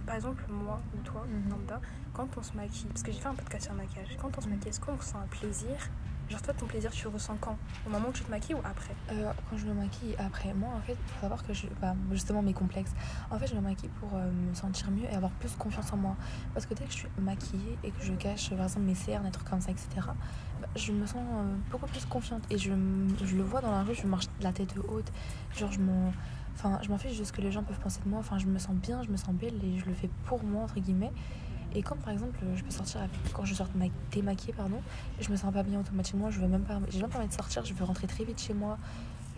Par 0.05 0.17
exemple, 0.17 0.45
moi 0.51 0.79
ou 0.95 1.01
toi, 1.01 1.25
Mhm. 1.27 1.49
lambda, 1.53 1.81
quand 2.13 2.29
on 2.37 2.43
se 2.43 2.53
maquille, 2.55 2.89
parce 2.89 3.03
que 3.03 3.11
j'ai 3.11 3.21
fait 3.21 3.29
un 3.29 3.35
podcast 3.35 3.65
sur 3.65 3.73
le 3.73 3.79
maquillage, 3.79 4.19
quand 4.21 4.37
on 4.37 4.41
se 4.43 4.49
Mhm. 4.49 4.53
maquille, 4.57 4.69
est-ce 4.69 4.81
qu'on 4.81 4.97
ressent 4.97 5.19
un 5.19 5.29
plaisir 5.29 5.79
Genre, 6.33 6.41
toi, 6.41 6.55
ton 6.55 6.65
plaisir, 6.65 6.91
tu 6.91 7.05
le 7.05 7.11
ressens 7.11 7.37
quand? 7.43 7.59
Au 7.87 7.91
moment 7.91 8.09
où 8.09 8.13
tu 8.13 8.25
te 8.25 8.31
maquilles 8.31 8.55
ou 8.55 8.61
après? 8.65 8.95
Euh, 9.11 9.31
quand 9.51 9.59
je 9.59 9.67
me 9.67 9.75
maquille 9.75 10.15
après, 10.19 10.55
moi 10.55 10.71
en 10.75 10.81
fait, 10.81 10.95
faut 10.95 11.21
savoir 11.21 11.47
que 11.47 11.53
je. 11.53 11.67
Bah, 11.79 11.95
justement, 12.11 12.41
mes 12.41 12.55
complexes. 12.55 12.93
En 13.31 13.39
fait, 13.39 13.49
je 13.49 13.55
me 13.55 13.61
maquille 13.61 13.91
pour 14.01 14.15
euh, 14.15 14.31
me 14.31 14.55
sentir 14.55 14.91
mieux 14.91 15.05
et 15.05 15.15
avoir 15.15 15.31
plus 15.33 15.55
confiance 15.57 15.93
en 15.93 15.99
moi. 15.99 16.17
Parce 16.55 16.65
que 16.65 16.73
dès 16.73 16.85
que 16.85 16.91
je 16.91 16.97
suis 16.97 17.09
maquillée 17.19 17.77
et 17.85 17.91
que 17.91 18.03
je 18.03 18.15
cache, 18.15 18.49
par 18.49 18.63
exemple, 18.63 18.87
mes 18.87 18.95
cernes, 18.95 19.25
des 19.27 19.31
trucs 19.31 19.47
comme 19.47 19.61
ça, 19.61 19.73
etc., 19.73 19.89
bah, 19.99 20.69
je 20.75 20.93
me 20.93 21.05
sens 21.05 21.17
euh, 21.19 21.55
beaucoup 21.71 21.87
plus 21.87 22.07
confiante. 22.07 22.45
Et 22.49 22.57
je, 22.57 22.71
je 23.23 23.37
le 23.37 23.43
vois 23.43 23.61
dans 23.61 23.71
la 23.71 23.83
rue, 23.83 23.95
je 23.95 24.07
marche 24.07 24.29
la 24.41 24.55
tête 24.55 24.75
haute. 24.89 25.13
Genre, 25.55 25.71
je 25.71 25.81
m'en. 25.81 26.15
Enfin, 26.55 26.79
je 26.83 26.89
m'en 26.89 26.97
fiche 26.97 27.19
de 27.19 27.25
ce 27.25 27.33
que 27.33 27.43
les 27.43 27.53
gens 27.53 27.63
peuvent 27.63 27.81
penser 27.81 28.01
de 28.03 28.09
moi. 28.09 28.21
Enfin, 28.21 28.39
je 28.39 28.47
me 28.47 28.59
sens 28.59 28.75
bien, 28.75 29.03
je 29.03 29.11
me 29.11 29.19
sens 29.19 29.35
belle 29.35 29.63
et 29.63 29.79
je 29.79 29.85
le 29.85 29.93
fais 29.93 30.09
pour 30.25 30.43
moi, 30.43 30.63
entre 30.63 30.81
guillemets. 30.81 31.13
Et 31.75 31.83
quand 31.83 31.97
par 31.97 32.11
exemple 32.13 32.39
je 32.55 32.63
peux 32.63 32.71
sortir 32.71 33.01
quand 33.33 33.45
je 33.45 33.55
sors 33.55 33.69
ma- 33.75 33.87
démaquillée 34.11 34.53
pardon, 34.53 34.81
je 35.21 35.31
me 35.31 35.37
sens 35.37 35.53
pas 35.53 35.63
bien 35.63 35.81
automatiquement, 35.81 36.31
je 36.31 36.41
veux 36.41 36.49
même 36.49 36.63
pas 36.65 36.79
j'ai 36.89 37.01
même 37.01 37.11
pas 37.11 37.19
envie 37.19 37.29
de 37.29 37.33
sortir, 37.33 37.65
je 37.65 37.73
veux 37.75 37.85
rentrer 37.85 38.07
très 38.07 38.25
vite 38.25 38.41
chez 38.41 38.55
moi. 38.55 38.79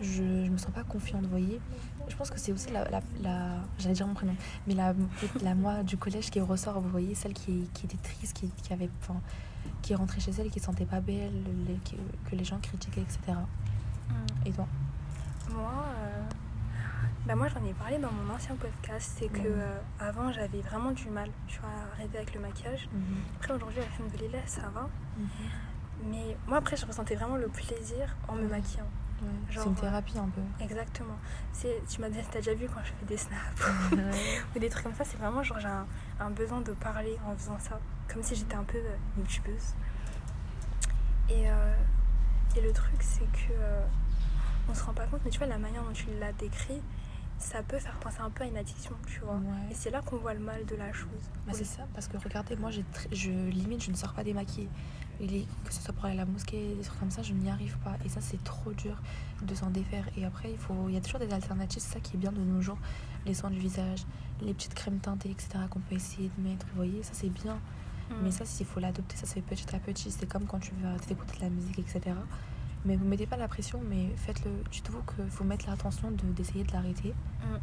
Je, 0.01 0.43
je 0.45 0.51
me 0.51 0.57
sens 0.57 0.71
pas 0.71 0.83
confiante, 0.83 1.23
vous 1.23 1.29
voyez. 1.29 1.61
Je 2.09 2.15
pense 2.17 2.29
que 2.29 2.37
c'est 2.37 2.51
aussi 2.51 2.69
la, 2.69 2.83
la, 2.91 2.99
la- 3.23 3.61
j'allais 3.79 3.93
dire 3.95 4.05
mon 4.05 4.13
prénom, 4.13 4.35
mais 4.67 4.73
la, 4.73 4.93
la 5.41 5.55
moi 5.55 5.83
du 5.83 5.95
collège 5.95 6.29
qui 6.29 6.41
ressort, 6.41 6.81
vous 6.81 6.89
voyez, 6.89 7.15
celle 7.15 7.31
qui, 7.31 7.69
qui 7.73 7.85
était 7.85 7.95
triste, 7.97 8.35
qui, 8.35 8.49
qui 8.61 8.73
avait 8.73 8.89
enfin, 9.01 9.21
qui 9.81 9.93
est 9.93 9.95
rentrée 9.95 10.19
chez 10.19 10.31
elle, 10.37 10.49
qui 10.49 10.59
se 10.59 10.65
sentait 10.65 10.83
pas 10.85 10.99
belle, 10.99 11.31
les- 11.65 11.75
que, 11.75 12.29
que 12.29 12.35
les 12.35 12.43
gens 12.43 12.59
critiquaient, 12.59 13.03
etc. 13.03 13.37
Et 14.45 14.51
toi? 14.51 14.67
Moi, 15.49 15.71
euh, 16.01 16.04
bah 17.25 17.35
moi 17.35 17.47
j'en 17.47 17.63
ai 17.65 17.73
parlé 17.73 17.97
dans 17.97 18.11
mon 18.11 18.33
ancien 18.33 18.55
podcast, 18.55 19.13
c'est 19.17 19.27
que 19.29 19.39
Mhm. 19.39 19.45
euh, 19.57 19.79
avant 19.99 20.31
j'avais 20.31 20.61
vraiment 20.61 20.91
du 20.91 21.09
mal, 21.09 21.29
tu 21.47 21.59
vois, 21.59 21.69
à 21.69 21.95
arriver 21.95 22.17
avec 22.19 22.33
le 22.35 22.39
maquillage. 22.41 22.87
Après 23.39 23.53
aujourd'hui 23.53 23.79
avec 23.79 24.21
lila 24.21 24.39
ça 24.45 24.69
va, 24.73 24.87
mais 26.03 26.37
moi 26.47 26.57
après 26.59 26.75
je 26.77 26.85
ressentais 26.85 27.15
vraiment 27.15 27.37
le 27.37 27.47
plaisir 27.47 28.15
en 28.27 28.35
me 28.35 28.47
maquillant. 28.47 28.87
Ouais, 29.21 29.29
c'est 29.49 29.63
une 29.65 29.71
euh, 29.71 29.75
thérapie 29.75 30.17
un 30.19 30.27
peu. 30.29 30.41
Exactement. 30.63 31.15
Tu 31.89 32.01
m'as 32.01 32.09
t'as 32.09 32.39
déjà 32.39 32.53
vu 32.53 32.67
quand 32.67 32.81
je 32.83 32.91
fais 32.91 33.05
des 33.07 33.17
snaps 33.17 33.71
ou 34.55 34.59
des 34.59 34.69
trucs 34.69 34.83
comme 34.83 34.93
ça, 34.93 35.03
c'est 35.05 35.17
vraiment 35.17 35.41
genre 35.41 35.59
j'ai 35.59 35.67
un, 35.67 35.87
un 36.19 36.29
besoin 36.29 36.61
de 36.61 36.73
parler 36.73 37.17
en 37.25 37.35
faisant 37.35 37.57
ça, 37.59 37.79
comme 38.11 38.21
si 38.21 38.35
j'étais 38.35 38.55
un 38.55 38.63
peu 38.65 38.77
euh, 38.77 38.95
une 39.17 39.23
youtubeuse. 39.23 39.73
Et, 41.29 41.49
euh, 41.49 41.75
et 42.55 42.61
le 42.61 42.71
truc 42.71 43.01
c'est 43.01 43.25
que 43.31 43.51
euh, 43.53 43.83
on 44.69 44.75
se 44.75 44.83
rend 44.83 44.93
pas 44.93 45.05
compte, 45.07 45.21
mais 45.25 45.31
tu 45.31 45.39
vois 45.39 45.47
la 45.47 45.57
manière 45.57 45.81
dont 45.83 45.93
tu 45.93 46.07
l'as 46.19 46.33
décrit, 46.33 46.81
ça 47.37 47.61
peut 47.63 47.79
faire 47.79 47.97
penser 47.99 48.19
un 48.21 48.29
peu 48.29 48.43
à 48.43 48.47
une 48.47 48.57
addiction, 48.57 48.93
tu 49.07 49.19
vois. 49.19 49.35
Ouais. 49.35 49.71
Et 49.71 49.73
c'est 49.73 49.89
là 49.91 50.01
qu'on 50.01 50.17
voit 50.17 50.33
le 50.33 50.39
mal 50.39 50.65
de 50.65 50.75
la 50.75 50.91
chose. 50.93 51.09
Bah, 51.45 51.53
c'est 51.53 51.65
ça, 51.65 51.87
parce 51.93 52.07
que 52.07 52.17
regardez, 52.17 52.55
moi, 52.55 52.71
tr- 52.71 52.83
je 53.11 53.31
limite, 53.31 53.83
je 53.83 53.91
ne 53.91 53.95
sors 53.95 54.13
pas 54.13 54.23
démaquillée. 54.23 54.69
Que 55.17 55.73
ce 55.73 55.81
soit 55.81 55.93
pour 55.93 56.05
aller 56.05 56.15
à 56.15 56.17
la 56.17 56.25
mosquée, 56.25 56.75
des 56.75 56.81
trucs 56.83 56.99
comme 56.99 57.11
ça, 57.11 57.21
je 57.21 57.31
n'y 57.33 57.49
arrive 57.49 57.77
pas. 57.77 57.95
Et 58.03 58.09
ça, 58.09 58.19
c'est 58.19 58.43
trop 58.43 58.73
dur 58.73 59.01
de 59.43 59.55
s'en 59.55 59.69
défaire. 59.69 60.05
Et 60.17 60.25
après, 60.25 60.51
il, 60.51 60.57
faut, 60.57 60.73
il 60.89 60.93
y 60.95 60.97
a 60.97 61.01
toujours 61.01 61.21
des 61.21 61.31
alternatives. 61.31 61.81
C'est 61.81 61.93
ça 61.93 61.99
qui 62.01 62.15
est 62.15 62.19
bien 62.19 62.33
de 62.33 62.41
nos 62.41 62.61
jours. 62.61 62.77
Les 63.25 63.33
soins 63.33 63.49
du 63.49 63.59
visage, 63.59 64.05
les 64.41 64.53
petites 64.53 64.73
crèmes 64.73 64.99
teintées, 64.99 65.31
etc. 65.31 65.51
qu'on 65.69 65.79
peut 65.79 65.95
essayer 65.95 66.29
de 66.37 66.43
mettre. 66.49 66.65
Vous 66.67 66.75
voyez, 66.75 67.01
ça, 67.03 67.11
c'est 67.13 67.29
bien. 67.29 67.55
Mm. 68.09 68.13
Mais 68.23 68.31
ça, 68.31 68.43
s'il 68.43 68.65
faut 68.65 68.81
l'adopter, 68.81 69.15
ça 69.15 69.25
se 69.25 69.35
fait 69.35 69.41
petit 69.41 69.73
à 69.73 69.79
petit. 69.79 70.11
C'est 70.11 70.25
comme 70.27 70.45
quand 70.45 70.59
tu 70.59 70.73
vas 70.81 70.95
écouter 71.09 71.37
de 71.37 71.41
la 71.43 71.49
musique, 71.49 71.79
etc. 71.79 72.13
Mais 72.85 72.95
vous 72.95 73.05
mettez 73.05 73.25
pas 73.25 73.37
la 73.37 73.47
pression, 73.47 73.81
mais 73.89 74.09
faites-le. 74.15 74.51
Dites-vous 74.71 75.01
qu'il 75.15 75.29
faut 75.29 75.43
mettre 75.43 75.67
l'attention 75.69 76.11
de- 76.11 76.23
d'essayer 76.33 76.63
de 76.63 76.71
l'arrêter 76.71 77.13
Mm. 77.41 77.57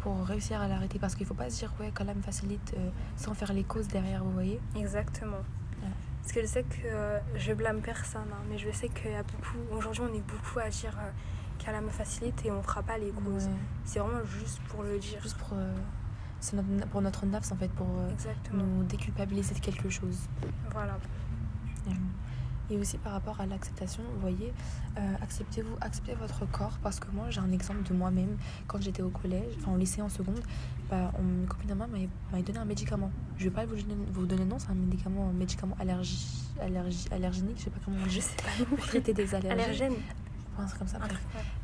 pour 0.00 0.24
réussir 0.26 0.60
à 0.60 0.68
l'arrêter. 0.68 0.98
Parce 0.98 1.14
qu'il 1.14 1.26
faut 1.26 1.34
pas 1.34 1.48
se 1.50 1.58
dire, 1.58 1.72
ouais, 1.80 1.92
quand 1.94 2.04
même 2.04 2.22
facilite 2.22 2.74
euh, 2.76 2.90
sans 3.16 3.34
faire 3.34 3.52
les 3.52 3.64
causes 3.64 3.88
derrière, 3.88 4.22
vous 4.24 4.32
voyez. 4.32 4.60
Exactement. 4.76 5.38
Parce 6.22 6.32
que 6.32 6.40
je 6.42 6.46
sais 6.46 6.62
que 6.64 6.76
euh, 6.84 7.18
je 7.36 7.52
blâme 7.54 7.80
personne, 7.80 8.28
hein, 8.30 8.42
mais 8.50 8.58
je 8.58 8.70
sais 8.70 8.90
qu'il 8.90 9.10
y 9.12 9.14
a 9.14 9.22
beaucoup. 9.22 9.56
Aujourd'hui, 9.78 10.02
on 10.10 10.14
est 10.14 10.20
beaucoup 10.26 10.58
à 10.58 10.68
dire 10.68 10.94
euh, 11.00 11.10
qu'elle 11.58 11.80
me 11.80 11.88
facilite 11.88 12.44
et 12.44 12.50
on 12.50 12.62
fera 12.62 12.82
pas 12.82 12.98
les 12.98 13.10
causes. 13.12 13.46
Ouais. 13.46 13.52
C'est 13.86 13.98
vraiment 14.00 14.22
juste 14.26 14.60
pour 14.68 14.82
le 14.82 14.98
dire. 14.98 15.22
Juste 15.22 15.38
pour, 15.38 15.56
euh, 15.56 15.74
c'est 16.40 16.56
notre, 16.56 16.86
pour 16.90 17.00
notre 17.00 17.24
nafs 17.24 17.50
en 17.50 17.56
fait, 17.56 17.68
pour 17.70 17.86
euh, 17.86 18.10
Exactement. 18.12 18.62
nous 18.62 18.82
déculpabiliser 18.84 19.54
de 19.54 19.60
quelque 19.60 19.88
chose. 19.88 20.28
Voilà. 20.70 20.98
Et 22.70 22.76
aussi 22.76 22.98
par 22.98 23.12
rapport 23.12 23.40
à 23.40 23.46
l'acceptation, 23.46 24.02
vous 24.14 24.20
voyez, 24.20 24.52
euh, 24.98 25.14
acceptez-vous, 25.22 25.74
acceptez 25.80 26.14
votre 26.14 26.44
corps 26.50 26.78
parce 26.82 27.00
que 27.00 27.10
moi 27.12 27.30
j'ai 27.30 27.40
un 27.40 27.50
exemple 27.50 27.82
de 27.82 27.94
moi-même 27.94 28.36
quand 28.66 28.80
j'étais 28.82 29.02
au 29.02 29.08
collège, 29.08 29.54
enfin 29.60 29.72
au 29.72 29.78
lycée 29.78 30.02
en 30.02 30.08
seconde, 30.08 30.40
bah, 30.90 31.12
on, 31.18 31.22
une 31.22 31.46
copine 31.46 31.70
à 31.70 31.74
moi 31.74 31.86
m'avait 31.86 32.42
donné 32.42 32.58
un 32.58 32.64
médicament. 32.64 33.10
Je 33.38 33.44
vais 33.44 33.50
pas 33.50 33.64
vous 33.64 33.76
donner, 33.76 33.96
vous 34.12 34.26
donner 34.26 34.42
le 34.42 34.50
nom, 34.50 34.58
c'est 34.58 34.70
un 34.70 34.74
médicament, 34.74 35.28
un 35.30 35.32
médicament 35.32 35.76
allergie, 35.80 36.44
allergie, 36.60 37.06
allergénique, 37.10 37.58
je 37.58 37.64
sais 37.64 37.70
pas 37.70 37.80
comment 37.84 37.96
on 38.00 38.04
Je 38.04 38.10
dit, 38.10 38.20
sais 38.20 38.36
pas. 38.36 38.64
pour 38.64 38.78
traiter 38.86 39.14
des 39.14 39.34
allergies. 39.34 39.62
Allergène. 39.62 39.94
Un 40.58 40.66
truc 40.66 40.78
comme 40.78 40.88
ça, 40.88 40.98
bref. 40.98 41.18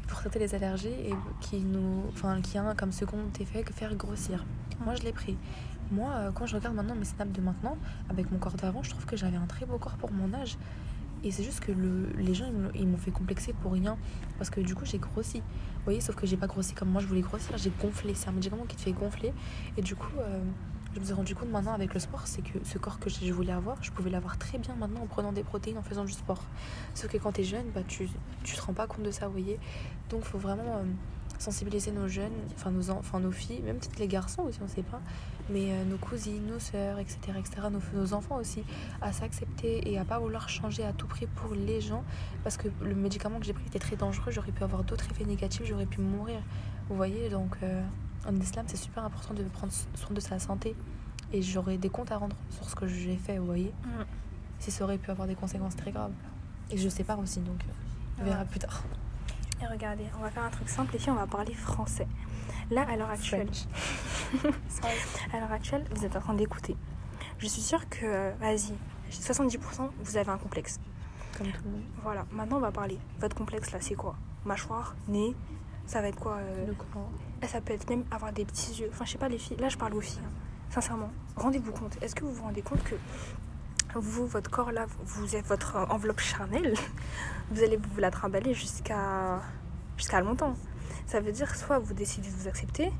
Pour 0.06 0.18
traiter 0.18 0.38
les 0.38 0.54
allergies 0.54 0.88
et 0.88 1.14
qui 1.40 1.60
nous 1.60 2.04
enfin 2.08 2.40
qui 2.40 2.58
a 2.58 2.74
comme 2.74 2.92
second 2.92 3.18
effet 3.40 3.62
que 3.62 3.72
faire 3.72 3.94
grossir. 3.94 4.44
Moi 4.84 4.94
je 4.94 5.02
l'ai 5.02 5.12
pris. 5.12 5.36
Moi 5.90 6.10
euh, 6.10 6.30
quand 6.32 6.46
je 6.46 6.56
regarde 6.56 6.74
maintenant 6.74 6.94
mes 6.94 7.04
snaps 7.04 7.32
de 7.32 7.40
maintenant 7.40 7.76
avec 8.10 8.30
mon 8.30 8.38
corps 8.38 8.54
d'avant 8.54 8.82
je 8.82 8.90
trouve 8.90 9.06
que 9.06 9.16
j'avais 9.16 9.36
un 9.36 9.46
très 9.46 9.66
beau 9.66 9.78
corps 9.78 9.96
pour 9.96 10.12
mon 10.12 10.32
âge. 10.34 10.56
Et 11.22 11.30
c'est 11.30 11.42
juste 11.42 11.60
que 11.60 11.72
le, 11.72 12.10
les 12.18 12.34
gens 12.34 12.44
ils 12.74 12.86
m'ont 12.86 12.98
fait 12.98 13.10
complexer 13.10 13.54
pour 13.54 13.72
rien. 13.72 13.96
Parce 14.36 14.50
que 14.50 14.60
du 14.60 14.74
coup 14.74 14.84
j'ai 14.84 14.98
grossi. 14.98 15.38
Vous 15.38 15.84
voyez 15.84 16.00
sauf 16.00 16.14
que 16.16 16.26
j'ai 16.26 16.36
pas 16.36 16.46
grossi 16.46 16.74
comme 16.74 16.90
moi 16.90 17.00
je 17.00 17.06
voulais 17.06 17.22
grossir. 17.22 17.56
J'ai 17.56 17.72
gonflé. 17.80 18.14
C'est 18.14 18.28
un 18.28 18.32
médicament 18.32 18.64
qui 18.64 18.76
te 18.76 18.82
fait 18.82 18.92
gonfler. 18.92 19.32
Et 19.78 19.82
du 19.82 19.96
coup 19.96 20.18
euh, 20.18 20.42
je 20.94 21.00
me 21.00 21.04
suis 21.04 21.14
rendu 21.14 21.34
compte 21.34 21.50
maintenant 21.50 21.72
avec 21.74 21.92
le 21.92 22.00
sport 22.00 22.26
c'est 22.26 22.42
que 22.42 22.58
ce 22.64 22.78
corps 22.78 22.98
que 22.98 23.10
je 23.10 23.32
voulais 23.32 23.52
avoir 23.52 23.82
je 23.82 23.90
pouvais 23.90 24.10
l'avoir 24.10 24.38
très 24.38 24.58
bien 24.58 24.74
maintenant 24.76 25.00
en 25.02 25.06
prenant 25.06 25.32
des 25.32 25.42
protéines 25.42 25.78
en 25.78 25.82
faisant 25.82 26.04
du 26.04 26.12
sport 26.12 26.42
sauf 26.94 27.10
que 27.10 27.18
quand 27.18 27.32
t'es 27.32 27.44
jeune 27.44 27.66
bah 27.74 27.82
tu 27.86 28.08
tu 28.44 28.54
te 28.56 28.62
rends 28.62 28.74
pas 28.74 28.86
compte 28.86 29.02
de 29.04 29.10
ça 29.10 29.26
vous 29.26 29.32
voyez 29.32 29.58
donc 30.10 30.22
faut 30.24 30.38
vraiment 30.38 30.76
euh, 30.76 30.84
sensibiliser 31.38 31.90
nos 31.90 32.06
jeunes, 32.06 32.32
enfin 32.54 32.70
nos, 32.70 32.90
en- 32.90 32.98
enfin 32.98 33.18
nos 33.18 33.32
filles, 33.32 33.60
même 33.62 33.76
peut-être 33.78 33.98
les 33.98 34.06
garçons 34.06 34.42
aussi, 34.42 34.60
on 34.62 34.68
sait 34.68 34.84
pas, 34.84 35.00
mais 35.50 35.72
euh, 35.72 35.84
nos 35.84 35.96
cousines, 35.96 36.46
nos 36.46 36.60
sœurs, 36.60 37.00
etc., 37.00 37.18
etc., 37.36 37.66
nos, 37.72 37.80
nos 38.00 38.12
enfants 38.14 38.36
aussi, 38.36 38.62
à 39.02 39.10
s'accepter 39.12 39.90
et 39.90 39.98
à 39.98 40.04
pas 40.04 40.20
vouloir 40.20 40.48
changer 40.48 40.84
à 40.84 40.92
tout 40.92 41.08
prix 41.08 41.26
pour 41.26 41.54
les 41.54 41.80
gens, 41.80 42.04
parce 42.44 42.56
que 42.56 42.68
le 42.82 42.94
médicament 42.94 43.40
que 43.40 43.46
j'ai 43.46 43.52
pris 43.52 43.66
était 43.66 43.80
très 43.80 43.96
dangereux, 43.96 44.30
j'aurais 44.30 44.52
pu 44.52 44.62
avoir 44.62 44.84
d'autres 44.84 45.06
effets 45.10 45.24
négatifs, 45.24 45.64
j'aurais 45.66 45.86
pu 45.86 46.00
mourir. 46.00 46.40
Vous 46.88 46.94
voyez, 46.96 47.28
donc 47.28 47.56
euh, 47.64 47.82
en 48.26 48.34
islam, 48.36 48.64
c'est 48.68 48.76
super 48.76 49.04
important 49.04 49.34
de 49.34 49.42
prendre 49.44 49.72
soin 49.72 50.10
de 50.10 50.20
sa 50.20 50.38
santé, 50.38 50.74
et 51.32 51.42
j'aurais 51.42 51.78
des 51.78 51.88
comptes 51.90 52.10
à 52.12 52.16
rendre 52.16 52.36
sur 52.50 52.68
ce 52.68 52.74
que 52.74 52.86
j'ai 52.86 53.16
fait, 53.16 53.38
vous 53.38 53.46
voyez, 53.46 53.72
Mm. 53.84 54.04
si 54.58 54.70
ça 54.70 54.84
aurait 54.84 54.98
pu 54.98 55.10
avoir 55.10 55.26
des 55.28 55.34
conséquences 55.34 55.76
très 55.76 55.90
graves. 55.92 56.12
Et 56.70 56.78
je 56.78 56.88
sais 56.88 57.04
pas 57.04 57.16
aussi, 57.16 57.40
donc 57.40 57.60
euh, 57.62 58.22
on 58.22 58.24
verra 58.24 58.44
plus 58.44 58.58
tard. 58.60 58.82
Et 59.62 59.66
regardez, 59.66 60.04
on 60.18 60.22
va 60.22 60.30
faire 60.30 60.44
un 60.44 60.50
truc 60.50 60.68
simple, 60.68 60.96
on 61.08 61.14
va 61.14 61.26
parler 61.26 61.54
français. 61.54 62.06
Là, 62.70 62.86
à 62.88 62.96
l'heure 62.96 63.10
actuelle, 63.10 63.48
à 65.32 65.40
l'heure 65.40 65.52
actuelle, 65.52 65.84
vous 65.94 66.04
êtes 66.04 66.16
en 66.16 66.20
train 66.20 66.34
d'écouter. 66.34 66.76
Je 67.38 67.46
suis 67.46 67.60
sûre 67.62 67.88
que, 67.88 68.32
vas-y, 68.38 68.72
70% 69.10 69.90
vous 70.02 70.16
avez 70.16 70.30
un 70.30 70.38
complexe. 70.38 70.80
Comme 71.36 71.48
tout 71.48 71.62
le 71.64 71.70
monde. 71.70 71.82
Voilà, 72.02 72.26
maintenant 72.32 72.56
on 72.56 72.60
va 72.60 72.70
parler. 72.72 72.98
Votre 73.20 73.36
complexe 73.36 73.72
là, 73.72 73.78
c'est 73.80 73.94
quoi? 73.94 74.16
Mâchoire, 74.44 74.94
nez, 75.08 75.34
ça 75.86 76.00
va 76.00 76.08
être 76.08 76.18
quoi 76.18 76.36
euh, 76.36 76.66
Le 76.66 76.74
ça 77.46 77.60
peut 77.60 77.74
être 77.74 77.88
même 77.90 78.04
avoir 78.10 78.32
des 78.32 78.44
petits 78.44 78.72
yeux. 78.80 78.88
Enfin, 78.92 79.04
je 79.04 79.12
sais 79.12 79.18
pas, 79.18 79.28
les 79.28 79.38
filles. 79.38 79.58
Là, 79.58 79.68
je 79.68 79.76
parle 79.76 79.94
aux 79.94 80.00
filles. 80.00 80.20
hein. 80.24 80.30
Sincèrement, 80.70 81.10
rendez-vous 81.36 81.72
compte. 81.72 81.96
Est-ce 82.02 82.14
que 82.14 82.24
vous 82.24 82.32
vous 82.32 82.42
rendez 82.42 82.62
compte 82.62 82.82
que 82.82 82.96
vous, 83.94 84.26
votre 84.26 84.50
corps 84.50 84.72
là, 84.72 84.86
vous 85.04 85.36
êtes 85.36 85.46
votre 85.46 85.76
enveloppe 85.90 86.20
charnelle, 86.20 86.74
vous 87.50 87.62
allez 87.62 87.76
vous 87.76 88.00
la 88.00 88.10
trimballer 88.10 88.54
jusqu'à 88.54 89.40
jusqu'à 89.96 90.20
longtemps. 90.20 90.56
Ça 91.06 91.20
veut 91.20 91.32
dire 91.32 91.54
soit 91.54 91.78
vous 91.78 91.94
décidez 91.94 92.28
de 92.28 92.34
vous 92.34 92.48
accepter, 92.48 92.90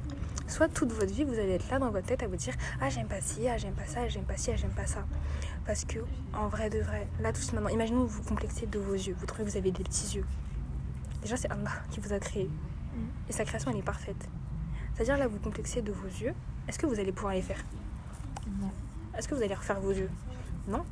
soit 0.46 0.68
toute 0.68 0.92
votre 0.92 1.12
vie 1.12 1.24
vous 1.24 1.34
allez 1.34 1.52
être 1.54 1.68
là 1.70 1.78
dans 1.78 1.90
votre 1.90 2.06
tête 2.06 2.22
à 2.22 2.28
vous 2.28 2.36
dire 2.36 2.54
ah 2.80 2.90
j'aime 2.90 3.08
pas 3.08 3.20
ci, 3.20 3.48
ah 3.48 3.56
j'aime 3.56 3.74
pas 3.74 3.86
ça, 3.86 4.00
ah, 4.04 4.08
j'aime 4.08 4.24
pas 4.24 4.36
ci, 4.36 4.50
ah, 4.52 4.56
j'aime 4.56 4.70
pas 4.70 4.86
ça. 4.86 5.04
Parce 5.66 5.84
que 5.84 5.98
en 6.32 6.48
vrai 6.48 6.70
de 6.70 6.78
vrai, 6.80 7.08
là 7.20 7.32
tout 7.32 7.40
maintenant, 7.54 7.70
imaginons 7.70 8.04
que 8.06 8.10
vous 8.10 8.22
complexez 8.22 8.66
de 8.66 8.78
vos 8.78 8.94
yeux, 8.94 9.16
vous 9.18 9.26
trouvez 9.26 9.44
que 9.44 9.50
vous 9.50 9.56
avez 9.56 9.72
des 9.72 9.82
petits 9.82 10.16
yeux. 10.16 10.26
Déjà 11.22 11.36
c'est 11.36 11.50
Allah 11.50 11.72
qui 11.90 11.98
vous 12.00 12.12
a 12.12 12.18
créé 12.18 12.48
et 13.28 13.32
sa 13.32 13.44
création 13.44 13.70
elle 13.70 13.78
est 13.78 13.82
parfaite. 13.82 14.28
C'est-à-dire 14.94 15.16
là 15.16 15.26
vous 15.26 15.38
complexez 15.38 15.82
de 15.82 15.92
vos 15.92 16.06
yeux, 16.06 16.34
est-ce 16.68 16.78
que 16.78 16.86
vous 16.86 16.98
allez 16.98 17.12
pouvoir 17.12 17.34
les 17.34 17.42
faire? 17.42 17.62
Non. 18.60 18.70
Est-ce 19.16 19.28
que 19.28 19.34
vous 19.34 19.42
allez 19.42 19.54
refaire 19.54 19.80
vos 19.80 19.92
yeux? 19.92 20.10
Non. 20.68 20.84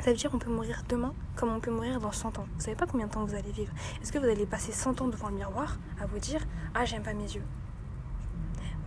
Ça 0.00 0.10
veut 0.10 0.16
dire 0.16 0.30
qu'on 0.30 0.38
peut 0.38 0.50
mourir 0.50 0.84
demain 0.88 1.12
comme 1.34 1.50
on 1.50 1.60
peut 1.60 1.70
mourir 1.70 2.00
dans 2.00 2.12
100 2.12 2.38
ans. 2.38 2.46
Vous 2.54 2.60
savez 2.60 2.76
pas 2.76 2.86
combien 2.86 3.06
de 3.06 3.12
temps 3.12 3.24
vous 3.24 3.34
allez 3.34 3.50
vivre? 3.50 3.72
Est-ce 4.00 4.12
que 4.12 4.18
vous 4.18 4.26
allez 4.26 4.46
passer 4.46 4.72
100 4.72 5.00
ans 5.00 5.08
devant 5.08 5.28
le 5.28 5.36
miroir 5.36 5.76
à 6.00 6.06
vous 6.06 6.18
dire 6.18 6.46
Ah, 6.74 6.84
j'aime 6.84 7.02
pas 7.02 7.14
mes 7.14 7.24
yeux 7.24 7.42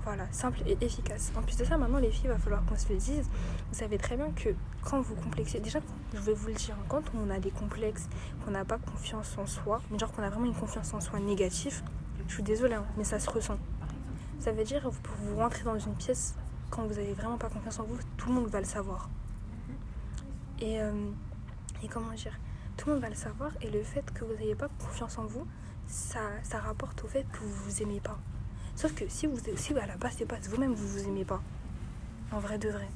Voilà, 0.03 0.25
simple 0.31 0.61
et 0.65 0.77
efficace. 0.81 1.31
En 1.35 1.41
plus 1.41 1.57
de 1.57 1.65
ça, 1.65 1.77
maintenant, 1.77 1.99
les 1.99 2.11
filles, 2.11 2.25
il 2.25 2.31
va 2.31 2.37
falloir 2.37 2.63
qu'on 2.65 2.77
se 2.77 2.89
le 2.89 2.97
dise. 2.97 3.29
Vous 3.71 3.77
savez 3.77 3.97
très 3.97 4.15
bien 4.15 4.31
que 4.31 4.49
quand 4.83 5.01
vous 5.01 5.15
complexez, 5.15 5.59
déjà, 5.59 5.79
je 6.13 6.19
vais 6.19 6.33
vous 6.33 6.47
le 6.47 6.53
dire, 6.53 6.75
quand 6.87 7.03
on 7.13 7.29
a 7.29 7.39
des 7.39 7.51
complexes, 7.51 8.07
qu'on 8.43 8.51
n'a 8.51 8.65
pas 8.65 8.77
confiance 8.77 9.37
en 9.37 9.45
soi, 9.45 9.81
mais 9.91 9.99
genre 9.99 10.11
qu'on 10.11 10.23
a 10.23 10.29
vraiment 10.29 10.45
une 10.45 10.55
confiance 10.55 10.93
en 10.93 11.01
soi 11.01 11.19
négative, 11.19 11.83
je 12.27 12.33
suis 12.33 12.43
désolée, 12.43 12.75
hein, 12.75 12.85
mais 12.97 13.03
ça 13.03 13.19
se 13.19 13.29
ressent. 13.29 13.57
Ça 14.39 14.51
veut 14.51 14.63
dire, 14.63 14.89
vous, 14.89 14.99
vous 15.25 15.37
rentrez 15.37 15.63
dans 15.63 15.77
une 15.77 15.95
pièce, 15.95 16.35
quand 16.69 16.83
vous 16.85 16.97
avez 16.97 17.13
vraiment 17.13 17.37
pas 17.37 17.49
confiance 17.49 17.79
en 17.79 17.83
vous, 17.83 17.97
tout 18.17 18.29
le 18.29 18.35
monde 18.35 18.47
va 18.47 18.59
le 18.59 18.65
savoir. 18.65 19.09
Et, 20.59 20.81
euh, 20.81 21.09
et 21.83 21.87
comment 21.87 22.11
dire 22.13 22.37
Tout 22.77 22.87
le 22.87 22.93
monde 22.93 23.01
va 23.01 23.09
le 23.09 23.15
savoir 23.15 23.51
et 23.61 23.69
le 23.69 23.83
fait 23.83 24.11
que 24.13 24.23
vous 24.23 24.33
n'ayez 24.33 24.55
pas 24.55 24.69
confiance 24.79 25.17
en 25.17 25.25
vous, 25.25 25.45
ça, 25.87 26.21
ça 26.43 26.59
rapporte 26.59 27.03
au 27.03 27.07
fait 27.07 27.25
que 27.31 27.39
vous 27.39 27.53
vous 27.65 27.81
aimez 27.81 27.99
pas. 27.99 28.17
Sauf 28.75 28.93
que 28.93 29.07
si, 29.09 29.27
vous, 29.27 29.37
si 29.55 29.73
à 29.77 29.85
la 29.85 29.97
base, 29.97 30.15
c'est 30.17 30.25
pas 30.25 30.37
vous-même, 30.49 30.73
vous 30.73 30.87
vous 30.87 31.07
aimez 31.07 31.25
pas, 31.25 31.41
en 32.31 32.39
vrai 32.39 32.57
de 32.57 32.69
vrai, 32.69 32.87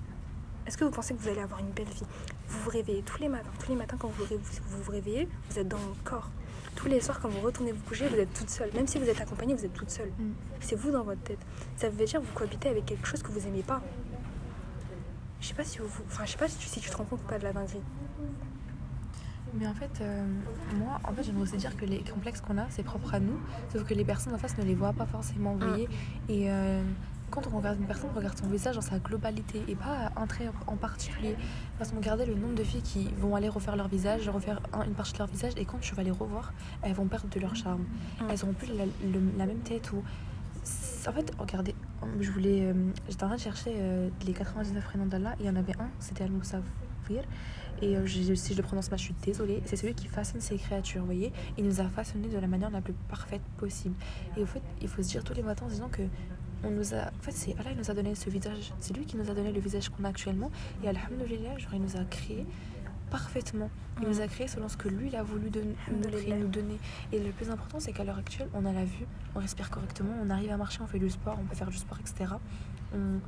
est-ce 0.65 0.77
que 0.77 0.83
vous 0.83 0.91
pensez 0.91 1.13
que 1.13 1.19
vous 1.19 1.29
allez 1.29 1.41
avoir 1.41 1.59
une 1.59 1.69
belle 1.69 1.87
vie? 1.87 2.05
Vous 2.47 2.59
vous 2.59 2.69
réveillez 2.69 3.03
tous 3.03 3.19
les 3.19 3.29
matins, 3.29 3.49
tous 3.59 3.69
les 3.69 3.75
matins 3.75 3.97
quand 3.99 4.07
vous 4.07 4.25
vous, 4.25 4.91
réveillez, 4.91 5.27
vous 5.49 5.59
êtes 5.59 5.67
dans 5.67 5.77
votre 5.77 6.03
corps. 6.03 6.31
Tous 6.75 6.87
les 6.87 6.99
soirs, 6.99 7.19
quand 7.19 7.29
vous 7.29 7.39
retournez 7.41 7.71
vous 7.71 7.83
coucher, 7.83 8.07
vous 8.09 8.15
êtes 8.17 8.33
toute 8.33 8.49
seule. 8.49 8.69
Même 8.73 8.87
si 8.87 8.99
vous 8.99 9.07
êtes 9.09 9.19
accompagnée, 9.21 9.53
vous 9.55 9.65
êtes 9.65 9.73
toute 9.73 9.89
seule. 9.89 10.09
Mm. 10.19 10.31
C'est 10.59 10.75
vous 10.75 10.91
dans 10.91 11.03
votre 11.03 11.21
tête. 11.21 11.39
Ça 11.77 11.89
veut 11.89 12.05
dire 12.05 12.19
que 12.19 12.25
vous 12.25 12.33
cohabitez 12.33 12.69
avec 12.69 12.85
quelque 12.85 13.07
chose 13.07 13.23
que 13.23 13.31
vous 13.31 13.47
aimez 13.47 13.63
pas. 13.63 13.81
Je 15.41 15.47
sais 15.47 15.53
pas 15.53 15.63
si 15.63 15.77
vous, 15.79 15.87
enfin, 16.07 16.25
je 16.25 16.31
sais 16.31 16.37
pas 16.37 16.47
si 16.47 16.57
tu, 16.57 16.67
si 16.67 16.79
tu 16.79 16.89
te 16.89 16.97
rends 16.97 17.03
compte 17.05 17.21
ou 17.21 17.27
pas 17.27 17.37
de 17.39 17.43
la 17.43 17.53
dinguerie. 17.53 17.81
Mais 19.53 19.67
en 19.67 19.73
fait, 19.73 19.91
euh, 20.01 20.25
moi, 20.77 20.99
en 21.03 21.13
fait, 21.13 21.23
j'aimerais 21.23 21.43
aussi 21.43 21.55
dire 21.57 21.77
que 21.77 21.85
les 21.85 21.99
complexes 21.99 22.41
qu'on 22.41 22.57
a, 22.57 22.65
c'est 22.69 22.83
propre 22.83 23.13
à 23.13 23.19
nous, 23.19 23.39
sauf 23.71 23.83
que 23.85 23.93
les 23.93 24.03
personnes 24.03 24.33
en 24.33 24.37
face 24.37 24.57
ne 24.57 24.63
les 24.63 24.75
voient 24.75 24.91
pas 24.93 25.05
forcément, 25.05 25.53
vous 25.53 25.65
Mm. 25.65 25.69
voyez. 25.69 25.89
Et 26.27 26.51
euh, 26.51 26.81
quand 27.31 27.47
on 27.51 27.57
regarde 27.57 27.79
une 27.79 27.85
personne, 27.87 28.09
on 28.13 28.17
regarde 28.17 28.37
son 28.37 28.47
visage 28.47 28.75
dans 28.75 28.81
sa 28.81 28.97
globalité 28.99 29.61
et 29.67 29.75
pas 29.75 30.11
un 30.15 30.25
trait 30.27 30.49
en 30.67 30.75
particulier. 30.77 31.35
Parce 31.77 31.91
qu'on 31.91 31.97
regardait 31.97 32.25
le 32.25 32.35
nombre 32.35 32.55
de 32.55 32.63
filles 32.63 32.81
qui 32.81 33.09
vont 33.17 33.35
aller 33.35 33.49
refaire 33.49 33.75
leur 33.75 33.87
visage, 33.87 34.29
refaire 34.29 34.61
un- 34.73 34.83
une 34.85 34.93
partie 34.93 35.13
de 35.13 35.17
leur 35.17 35.27
visage, 35.27 35.51
et 35.57 35.65
quand 35.65 35.79
tu 35.79 35.95
vas 35.95 36.03
les 36.03 36.11
revoir, 36.11 36.53
elles 36.81 36.93
vont 36.93 37.07
perdre 37.07 37.27
de 37.29 37.39
leur 37.39 37.55
charme. 37.55 37.81
Mm. 38.21 38.23
Elles 38.29 38.43
auront 38.43 38.53
plus 38.53 38.67
la, 38.69 38.85
le- 38.85 39.37
la 39.37 39.45
même 39.45 39.59
tête 39.59 39.91
ou. 39.91 40.03
En 41.07 41.11
fait, 41.11 41.31
regardez, 41.37 41.75
je 42.19 42.31
voulais. 42.31 42.61
euh, 42.63 42.73
J'étais 43.09 43.23
en 43.23 43.27
train 43.27 43.35
de 43.35 43.41
chercher 43.41 43.71
euh, 43.75 44.09
les 44.25 44.33
99 44.33 44.83
prénoms 44.83 45.05
d'Allah, 45.05 45.33
et 45.39 45.43
il 45.43 45.45
y 45.45 45.49
en 45.49 45.55
avait 45.55 45.75
un, 45.79 45.89
c'était 45.99 46.23
Al-Moussafir. 46.23 46.63
Et 47.81 47.97
euh, 47.97 48.05
je- 48.05 48.33
si 48.33 48.53
je 48.53 48.57
le 48.57 48.63
prononce 48.63 48.89
mal, 48.89 48.97
je 48.97 49.03
suis 49.05 49.15
désolée. 49.21 49.61
C'est 49.65 49.75
celui 49.75 49.93
qui 49.93 50.07
façonne 50.07 50.41
ses 50.41 50.57
créatures, 50.57 51.01
vous 51.01 51.05
voyez. 51.07 51.31
Il 51.57 51.65
nous 51.65 51.79
a 51.81 51.83
façonné 51.89 52.27
de 52.29 52.37
la 52.39 52.47
manière 52.47 52.71
la 52.71 52.81
plus 52.81 52.93
parfaite 53.09 53.41
possible. 53.57 53.93
Et 54.37 54.41
au 54.41 54.45
fait, 54.45 54.61
il 54.81 54.87
faut 54.87 55.03
se 55.03 55.09
dire 55.09 55.23
tous 55.23 55.33
les 55.35 55.43
matins 55.43 55.65
en 55.65 55.69
disant 55.69 55.89
que 55.89 56.01
on 56.65 56.71
nous 56.71 56.93
a. 56.93 57.03
En 57.07 57.21
fait, 57.21 57.31
c'est 57.31 57.55
Allah 57.59 57.71
qui 57.71 57.77
nous 57.77 57.91
a 57.91 57.93
donné 57.93 58.15
ce 58.15 58.29
visage. 58.29 58.73
C'est 58.79 58.95
lui 58.95 59.05
qui 59.05 59.17
nous 59.17 59.29
a 59.29 59.33
donné 59.33 59.51
le 59.51 59.59
visage 59.59 59.89
qu'on 59.89 60.03
a 60.03 60.09
actuellement. 60.09 60.51
Et 60.83 60.87
Alhamdulillah, 60.89 61.57
genre, 61.57 61.73
il 61.73 61.81
nous 61.81 61.95
a 61.97 62.03
créé 62.05 62.45
parfaitement. 63.11 63.69
Il 64.01 64.07
nous 64.09 64.19
a 64.21 64.27
créé 64.27 64.47
selon 64.47 64.67
ce 64.67 64.75
que 64.75 64.89
lui 64.89 65.07
il 65.07 65.15
a 65.15 65.23
voulu 65.23 65.49
de 65.49 65.61
nous 65.61 66.01
créer, 66.09 66.33
nous 66.35 66.47
donner. 66.47 66.77
Et 67.13 67.19
le 67.19 67.31
plus 67.31 67.49
important, 67.49 67.79
c'est 67.79 67.93
qu'à 67.93 68.03
l'heure 68.03 68.17
actuelle, 68.17 68.49
on 68.53 68.65
a 68.65 68.73
la 68.73 68.83
vue, 68.83 69.05
on 69.35 69.39
respire 69.39 69.69
correctement, 69.69 70.11
on 70.21 70.29
arrive 70.29 70.51
à 70.51 70.57
marcher, 70.57 70.79
on 70.81 70.87
fait 70.87 70.99
du 70.99 71.09
sport, 71.09 71.37
on 71.39 71.45
peut 71.45 71.55
faire 71.55 71.69
du 71.69 71.77
sport, 71.77 71.97
etc. 71.99 72.33
On- 72.93 73.19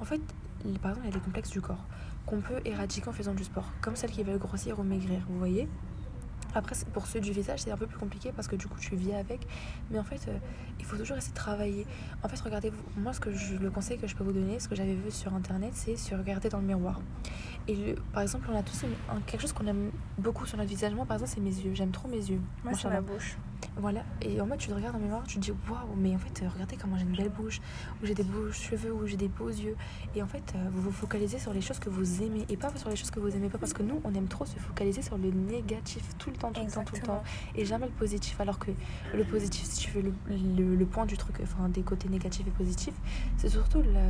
En 0.00 0.04
fait, 0.04 0.20
il- 0.64 0.78
par 0.78 0.92
exemple, 0.92 1.06
il 1.08 1.10
y 1.10 1.16
a 1.16 1.18
des 1.18 1.24
complexes 1.24 1.50
du 1.50 1.60
corps 1.60 1.84
qu'on 2.26 2.40
peut 2.40 2.60
éradiquer 2.64 3.08
en 3.08 3.12
faisant 3.12 3.34
du 3.34 3.42
sport, 3.44 3.70
comme 3.80 3.96
celles 3.96 4.10
qui 4.12 4.22
veulent 4.22 4.38
grossir 4.38 4.78
ou 4.78 4.82
maigrir, 4.84 5.20
vous 5.28 5.38
voyez? 5.38 5.68
Après, 6.54 6.74
pour 6.92 7.06
ceux 7.06 7.20
du 7.20 7.32
visage, 7.32 7.60
c'est 7.60 7.70
un 7.70 7.76
peu 7.76 7.86
plus 7.86 7.98
compliqué 7.98 8.32
parce 8.34 8.48
que 8.48 8.56
du 8.56 8.66
coup, 8.66 8.78
tu 8.80 8.96
vis 8.96 9.12
avec. 9.14 9.46
Mais 9.90 9.98
en 9.98 10.04
fait, 10.04 10.20
euh, 10.28 10.36
il 10.78 10.84
faut 10.84 10.96
toujours 10.96 11.16
essayer 11.16 11.32
de 11.32 11.36
travailler. 11.36 11.86
En 12.22 12.28
fait, 12.28 12.40
regardez, 12.40 12.70
vous- 12.70 13.00
moi, 13.00 13.12
ce 13.12 13.20
que 13.20 13.32
je, 13.32 13.56
le 13.56 13.70
conseil 13.70 13.98
que 13.98 14.06
je 14.06 14.16
peux 14.16 14.24
vous 14.24 14.32
donner, 14.32 14.58
ce 14.60 14.68
que 14.68 14.74
j'avais 14.74 14.94
vu 14.94 15.10
sur 15.10 15.34
internet, 15.34 15.70
c'est 15.74 15.96
se 15.96 16.14
regarder 16.14 16.48
dans 16.48 16.58
le 16.58 16.64
miroir. 16.66 17.00
Et 17.68 17.74
le- 17.76 17.94
par 18.12 18.22
exemple, 18.22 18.48
on 18.52 18.56
a 18.56 18.62
tous 18.62 18.82
une- 18.84 19.14
un- 19.16 19.20
quelque 19.20 19.40
chose 19.42 19.52
qu'on 19.52 19.66
aime 19.66 19.90
beaucoup 20.16 20.46
sur 20.46 20.56
notre 20.56 20.70
visage. 20.70 20.94
Moi, 20.94 21.04
par 21.06 21.16
exemple, 21.16 21.32
c'est 21.34 21.40
mes 21.40 21.50
yeux. 21.54 21.74
J'aime 21.74 21.90
trop 21.90 22.08
mes 22.08 22.16
yeux. 22.16 22.40
Moi, 22.64 22.72
c'est 22.74 22.88
ma 22.88 23.00
bouche. 23.14 23.36
Voilà, 23.80 24.02
et 24.22 24.40
en 24.40 24.46
fait, 24.46 24.56
tu 24.56 24.68
te 24.70 24.74
regardes 24.74 24.96
le 24.96 25.02
miroir, 25.04 25.22
tu 25.24 25.36
te 25.36 25.40
dis 25.40 25.52
waouh, 25.52 25.94
mais 25.96 26.12
en 26.12 26.18
fait, 26.18 26.42
euh, 26.42 26.48
regardez 26.52 26.76
comment 26.76 26.96
j'ai 26.98 27.04
une 27.04 27.14
belle 27.16 27.28
bouche, 27.28 27.60
ou 28.02 28.06
j'ai 28.06 28.14
des 28.14 28.24
beaux 28.24 28.50
cheveux, 28.50 28.92
ou 28.92 29.06
j'ai 29.06 29.16
des 29.16 29.28
beaux 29.28 29.48
yeux. 29.50 29.76
Et 30.16 30.22
en 30.22 30.26
fait, 30.26 30.52
euh, 30.56 30.68
vous 30.72 30.82
vous 30.82 30.90
focalisez 30.90 31.38
sur 31.38 31.52
les 31.52 31.60
choses 31.60 31.78
que 31.78 31.88
vous 31.88 32.22
aimez 32.24 32.44
et 32.48 32.56
pas 32.56 32.76
sur 32.76 32.90
les 32.90 32.96
choses 32.96 33.12
que 33.12 33.20
vous 33.20 33.28
aimez 33.36 33.48
pas, 33.48 33.58
parce 33.58 33.72
que 33.72 33.84
nous, 33.84 34.00
on 34.02 34.12
aime 34.14 34.26
trop 34.26 34.44
se 34.46 34.58
focaliser 34.58 35.00
sur 35.02 35.16
le 35.16 35.30
négatif 35.30 36.02
tout 36.18 36.30
le 36.30 36.36
temps, 36.36 36.50
tout 36.50 36.60
le 36.64 36.66
temps, 36.72 36.82
tout 36.84 36.94
le 36.96 37.00
temps, 37.06 37.22
et 37.54 37.64
jamais 37.64 37.86
le 37.86 37.92
positif. 37.92 38.40
Alors 38.40 38.58
que 38.58 38.72
le 39.14 39.22
positif, 39.22 39.64
si 39.64 39.78
tu 39.78 39.92
veux 39.92 40.02
le, 40.02 40.12
le- 40.28 40.74
le 40.74 40.86
point 40.86 41.06
du 41.06 41.16
truc, 41.16 41.36
enfin 41.40 41.68
des 41.68 41.82
côtés 41.82 42.08
négatifs 42.08 42.48
et 42.48 42.50
positifs, 42.50 42.94
c'est 43.36 43.48
surtout 43.48 43.82
la- 43.82 44.00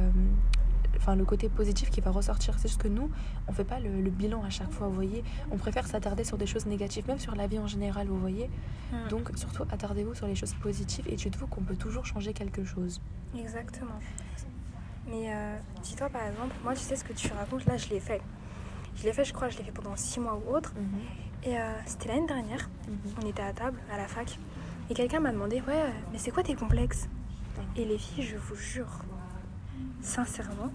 enfin, 0.98 1.16
le 1.16 1.24
côté 1.24 1.48
positif 1.48 1.90
qui 1.90 2.00
va 2.00 2.10
ressortir. 2.10 2.54
C'est 2.58 2.68
juste 2.68 2.82
que 2.82 2.88
nous, 2.88 3.10
on 3.46 3.52
fait 3.52 3.64
pas 3.64 3.80
le, 3.80 4.00
le 4.00 4.10
bilan 4.10 4.42
à 4.44 4.50
chaque 4.50 4.70
fois, 4.70 4.88
vous 4.88 4.94
voyez. 4.94 5.24
On 5.50 5.56
préfère 5.56 5.86
s'attarder 5.86 6.24
sur 6.24 6.38
des 6.38 6.46
choses 6.46 6.66
négatives, 6.66 7.06
même 7.08 7.18
sur 7.18 7.34
la 7.34 7.46
vie 7.46 7.58
en 7.58 7.66
général, 7.66 8.06
vous 8.08 8.18
voyez. 8.18 8.50
Mm. 8.92 9.08
Donc 9.08 9.30
surtout 9.36 9.64
attardez-vous 9.70 10.14
sur 10.14 10.26
les 10.26 10.34
choses 10.34 10.54
positives 10.54 11.06
et 11.08 11.16
dites-vous 11.16 11.46
qu'on 11.46 11.62
peut 11.62 11.76
toujours 11.76 12.06
changer 12.06 12.32
quelque 12.32 12.64
chose. 12.64 13.00
Exactement. 13.38 13.98
Mais 15.10 15.32
euh, 15.32 15.56
dis-toi 15.82 16.08
par 16.10 16.26
exemple, 16.26 16.54
moi 16.62 16.74
tu 16.74 16.80
sais 16.80 16.96
ce 16.96 17.04
que 17.04 17.12
tu 17.12 17.32
racontes, 17.32 17.64
là 17.66 17.76
je 17.76 17.88
l'ai 17.88 18.00
fait. 18.00 18.20
Je 18.96 19.04
l'ai 19.04 19.12
fait, 19.12 19.24
je 19.24 19.32
crois, 19.32 19.48
je 19.48 19.56
l'ai 19.58 19.64
fait 19.64 19.72
pendant 19.72 19.94
six 19.96 20.18
mois 20.18 20.38
ou 20.44 20.54
autre. 20.54 20.74
Et 21.44 21.56
euh, 21.56 21.72
c'était 21.86 22.08
l'année 22.08 22.26
dernière, 22.26 22.68
on 23.22 23.26
était 23.26 23.42
à 23.42 23.52
table 23.52 23.78
à 23.92 23.96
la 23.96 24.08
fac. 24.08 24.38
Et 24.90 24.94
quelqu'un 24.94 25.20
m'a 25.20 25.30
demandé, 25.30 25.60
ouais, 25.60 25.82
euh, 25.82 25.90
mais 26.10 26.18
c'est 26.18 26.30
quoi 26.32 26.42
tes 26.42 26.54
complexes? 26.54 27.08
Et 27.76 27.84
les 27.84 27.96
filles, 27.98 28.24
je 28.24 28.36
vous 28.36 28.56
jure, 28.56 28.90
sincèrement, 30.00 30.72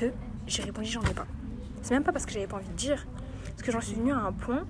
que 0.00 0.12
j'ai 0.46 0.62
répondu 0.62 0.88
j'en 0.88 1.02
ai 1.02 1.14
pas. 1.14 1.26
C'est 1.82 1.94
même 1.94 2.04
pas 2.04 2.12
parce 2.12 2.26
que 2.26 2.32
j'avais 2.32 2.46
pas 2.46 2.56
envie 2.56 2.68
de 2.68 2.74
dire, 2.74 3.06
parce 3.50 3.62
que 3.62 3.72
j'en 3.72 3.80
suis 3.80 3.94
venue 3.94 4.12
à 4.12 4.18
un 4.18 4.32
point 4.32 4.64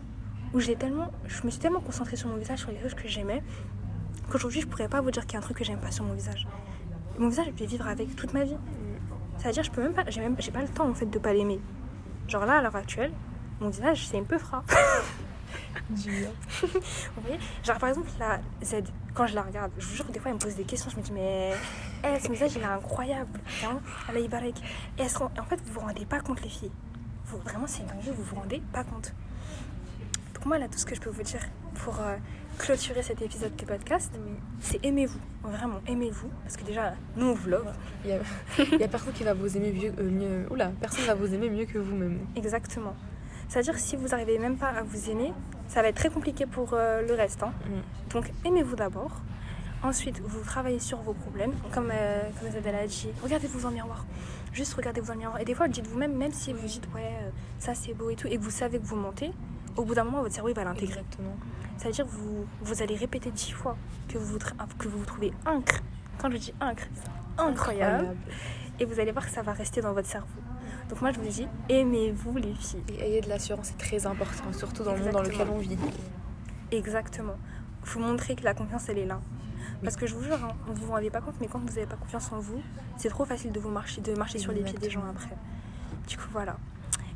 où 0.55 0.61
j'ai 0.61 0.77
tellement, 0.77 1.11
je 1.27 1.43
me 1.45 1.51
suis 1.51 1.61
tellement 1.61 1.81
concentrée 1.81 2.17
sur 2.17 2.29
mon 2.29 2.37
visage, 2.37 2.61
sur 2.61 2.71
les 2.71 2.81
choses 2.81 2.95
que 2.95 3.09
j'aimais, 3.09 3.43
qu'aujourd'hui 4.31 4.61
je 4.61 4.67
pourrais 4.67 4.89
pas 4.89 5.01
vous 5.01 5.11
dire 5.11 5.27
qu'il 5.27 5.35
y 5.35 5.37
a 5.37 5.39
un 5.39 5.43
truc 5.43 5.57
que 5.57 5.65
j'aime 5.65 5.81
pas 5.81 5.91
sur 5.91 6.05
mon 6.05 6.15
visage. 6.15 6.47
Mon 7.19 7.29
visage, 7.29 7.47
je 7.47 7.59
vais 7.59 7.67
vivre 7.67 7.87
avec 7.87 8.15
toute 8.15 8.35
ma 8.35 8.45
vie. 8.45 8.57
C'est-à-dire, 9.39 9.63
je 9.63 9.71
peux 9.71 9.83
même 9.83 9.95
pas, 9.95 10.05
j'ai 10.09 10.21
même, 10.21 10.37
j'ai 10.39 10.51
pas 10.51 10.63
le 10.63 10.69
temps 10.69 10.89
en 10.89 10.95
fait 10.95 11.07
de 11.07 11.19
pas 11.19 11.33
l'aimer. 11.33 11.61
Genre 12.29 12.45
là, 12.45 12.59
à 12.59 12.63
l'heure 12.63 12.77
actuelle, 12.77 13.13
mon 13.61 13.69
visage, 13.69 14.07
c'est 14.07 14.19
un 14.19 14.25
peu. 14.25 14.37
Dis-le. 15.91 16.27
Vous 16.67 17.23
voyez? 17.23 17.39
Genre 17.63 17.79
par 17.79 17.89
exemple, 17.91 18.09
la 18.19 18.41
Z, 18.63 18.77
quand 19.15 19.27
je 19.27 19.35
la 19.35 19.43
regarde, 19.43 19.73
je 19.79 19.87
vous 19.87 19.95
jure 19.95 20.07
que 20.07 20.13
des 20.13 20.21
fois, 20.21 20.31
elle 20.31 20.37
me 20.37 20.41
pose 20.41 20.57
des 20.57 20.65
questions. 20.65 20.91
Je 20.91 20.97
me 20.97 21.03
dis, 21.03 21.13
mais 21.13 21.55
eh, 22.05 22.21
ce 22.21 22.29
message, 22.29 22.53
il 22.57 22.63
est 22.63 22.65
incroyable. 22.65 23.41
Vraiment, 23.61 23.81
Allah 24.09 24.21
Ibarek. 24.21 24.57
Et 24.99 25.03
en 25.03 25.45
fait, 25.45 25.61
vous 25.67 25.73
vous 25.75 25.81
rendez 25.81 26.05
pas 26.07 26.21
compte, 26.21 26.43
les 26.43 26.49
filles 26.49 26.71
vous, 27.27 27.39
Vraiment, 27.39 27.67
c'est 27.67 27.81
une 27.83 27.89
dinguerie, 27.89 28.11
vous 28.17 28.23
vous 28.23 28.37
rendez 28.37 28.63
pas 28.73 28.85
compte. 28.85 29.13
Donc, 30.35 30.47
moi, 30.47 30.59
là, 30.59 30.69
tout 30.69 30.79
ce 30.79 30.87
que 30.87 30.95
je 30.95 31.01
peux 31.01 31.11
vous 31.11 31.23
dire 31.23 31.41
pour 31.75 32.01
euh, 32.01 32.17
clôturer 32.59 33.03
cet 33.03 33.21
épisode 33.23 33.55
de 33.57 33.65
podcast, 33.65 34.13
c'est 34.61 34.85
aimez-vous. 34.85 35.19
Vraiment, 35.43 35.81
aimez-vous. 35.87 36.29
Parce 36.45 36.57
que 36.57 36.65
déjà, 36.65 36.95
nous, 37.17 37.27
on 37.27 37.35
vous 37.35 37.49
love. 37.49 37.73
Il 38.05 38.11
y 38.11 38.13
a, 38.13 38.19
il 38.73 38.79
y 38.81 38.85
a 38.85 38.89
personne 38.89 39.13
qui 39.13 39.25
va 39.25 39.35
vous 39.35 39.57
aimer 39.57 39.73
mieux, 39.73 39.93
euh, 39.99 40.11
mieux. 40.11 40.47
Oula, 40.53 40.71
personne 40.81 41.05
va 41.05 41.15
vous 41.15 41.33
aimer 41.35 41.51
mieux 41.51 41.65
que 41.67 41.79
vous-même. 41.79 42.21
Exactement. 42.37 42.95
C'est-à-dire 43.49 43.79
si 43.79 43.97
vous 43.97 44.09
n'arrivez 44.09 44.39
même 44.39 44.57
pas 44.57 44.69
à 44.69 44.83
vous 44.83 45.11
aimer, 45.11 45.33
ça 45.69 45.83
va 45.83 45.89
être 45.89 45.97
très 45.97 46.11
compliqué 46.11 46.47
pour 46.47 46.71
euh, 46.73 47.03
le 47.07 47.15
reste. 47.15 47.43
hein. 47.43 47.53
Mm. 47.67 48.13
Donc 48.13 48.33
aimez-vous 48.45 48.77
d'abord. 48.77 49.21
Ensuite, 49.83 50.21
vous 50.21 50.41
travaillez 50.41 50.81
sur 50.81 50.99
vos 50.99 51.13
problèmes. 51.13 51.53
Comme, 51.73 51.91
euh, 51.93 52.23
comme 52.41 52.51
Zadel 52.51 52.75
a 52.75 52.87
dit, 52.87 53.09
regardez-vous 53.23 53.61
dans 53.61 53.69
le 53.69 53.75
miroir. 53.75 54.05
Juste 54.53 54.75
regardez-vous 54.75 55.07
dans 55.09 55.13
le 55.15 55.19
miroir. 55.21 55.41
Et 55.41 55.45
des 55.45 55.55
fois, 55.55 55.69
dites 55.69 55.87
vous-même, 55.87 56.17
même 56.17 56.33
si 56.33 56.53
vous 56.53 56.67
dites, 56.67 56.87
ouais, 56.95 57.13
euh, 57.23 57.31
ça 57.59 57.75
c'est 57.75 57.95
beau 57.95 58.11
et 58.11 58.17
tout, 58.17 58.27
et 58.27 58.37
que 58.37 58.43
vous 58.43 58.51
savez 58.51 58.79
que 58.79 58.85
vous 58.87 58.97
mentez, 58.97 59.33
au 59.77 59.85
bout 59.85 59.95
d'un 59.95 60.05
moment, 60.05 60.23
votre 60.23 60.35
cerveau 60.35 60.49
il 60.49 60.55
va 60.55 60.65
l'intégrer. 60.65 61.01
Exactement. 61.01 61.37
C'est-à-dire 61.77 62.07
que 62.07 62.11
vous, 62.11 62.47
vous 62.63 62.83
allez 62.83 62.97
répéter 62.97 63.31
dix 63.31 63.53
fois 63.53 63.77
que 64.09 64.17
vous, 64.19 64.39
vous 64.39 64.39
que 64.79 64.89
vous 64.89 64.99
vous 64.99 65.05
trouvez 65.05 65.33
incre. 65.45 65.81
Quand 66.19 66.31
je 66.31 66.39
dis 66.39 66.55
incre, 66.61 66.85
c'est 66.95 67.41
incroyable. 67.43 68.17
Et 68.81 68.87
vous 68.87 68.99
allez 68.99 69.13
voir 69.13 69.27
que 69.27 69.33
ça 69.33 69.43
va 69.43 69.53
rester 69.53 69.83
dans 69.83 69.93
votre 69.93 70.09
cerveau. 70.09 70.29
Donc 70.89 71.01
moi, 71.03 71.13
je 71.13 71.19
vous 71.19 71.29
dis, 71.29 71.47
aimez-vous 71.69 72.37
les 72.37 72.55
filles. 72.55 72.83
Et 72.89 73.03
ayez 73.03 73.21
de 73.21 73.29
l'assurance, 73.29 73.67
c'est 73.67 73.79
très 73.79 74.07
important, 74.07 74.53
surtout 74.53 74.85
dans 74.85 74.95
le 74.95 75.01
monde 75.01 75.11
dans 75.11 75.21
lequel 75.21 75.49
Exactement. 75.49 75.57
on 75.57 75.61
vit. 75.61 75.79
Exactement. 76.73 77.37
Faut 77.83 78.01
montrer 78.01 78.37
que 78.37 78.45
la 78.45 78.55
confiance, 78.55 78.89
elle 78.89 78.99
est 78.99 79.07
là. 79.07 79.21
Parce 79.83 79.97
que 79.97 80.07
je 80.07 80.15
vous 80.15 80.23
jure, 80.23 80.43
hein, 80.43 80.57
vous 80.67 80.87
vous 80.87 80.93
rendez 80.93 81.11
pas 81.11 81.21
compte, 81.21 81.35
mais 81.41 81.49
quand 81.49 81.59
vous 81.59 81.67
n'avez 81.67 81.87
pas 81.87 81.97
confiance 81.97 82.33
en 82.33 82.39
vous, 82.41 82.63
c'est 82.99 83.09
trop 83.09 83.25
facile 83.25 83.53
de 83.53 83.61
vous 83.61 83.69
marcher, 83.71 84.01
de 84.01 84.13
marcher 84.15 84.39
sur 84.39 84.53
les 84.53 84.63
pieds 84.63 84.79
des 84.79 84.91
gens 84.91 85.05
après. 85.09 85.37
Du 86.09 86.17
coup, 86.17 86.29
voilà. 86.33 86.59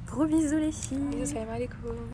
Gros 0.06 0.26
bisous 0.26 0.56
les 0.58 0.72
filles. 0.72 0.98
Bisous, 0.98 1.32
salam 1.32 1.48
alaikum. 1.50 2.10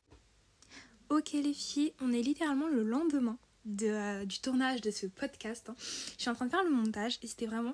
Ok 1.09 1.31
les 1.33 1.53
filles, 1.53 1.93
on 2.01 2.11
est 2.11 2.21
littéralement 2.21 2.67
le 2.67 2.83
lendemain 2.83 3.37
de, 3.65 3.87
euh, 3.87 4.25
du 4.25 4.39
tournage 4.39 4.81
de 4.81 4.91
ce 4.91 5.05
podcast. 5.07 5.69
hein. 5.69 5.75
Je 5.79 6.21
suis 6.21 6.29
en 6.29 6.35
train 6.35 6.45
de 6.45 6.51
faire 6.51 6.63
le 6.63 6.69
montage 6.71 7.17
et 7.23 7.27
c'était 7.27 7.45
vraiment 7.45 7.73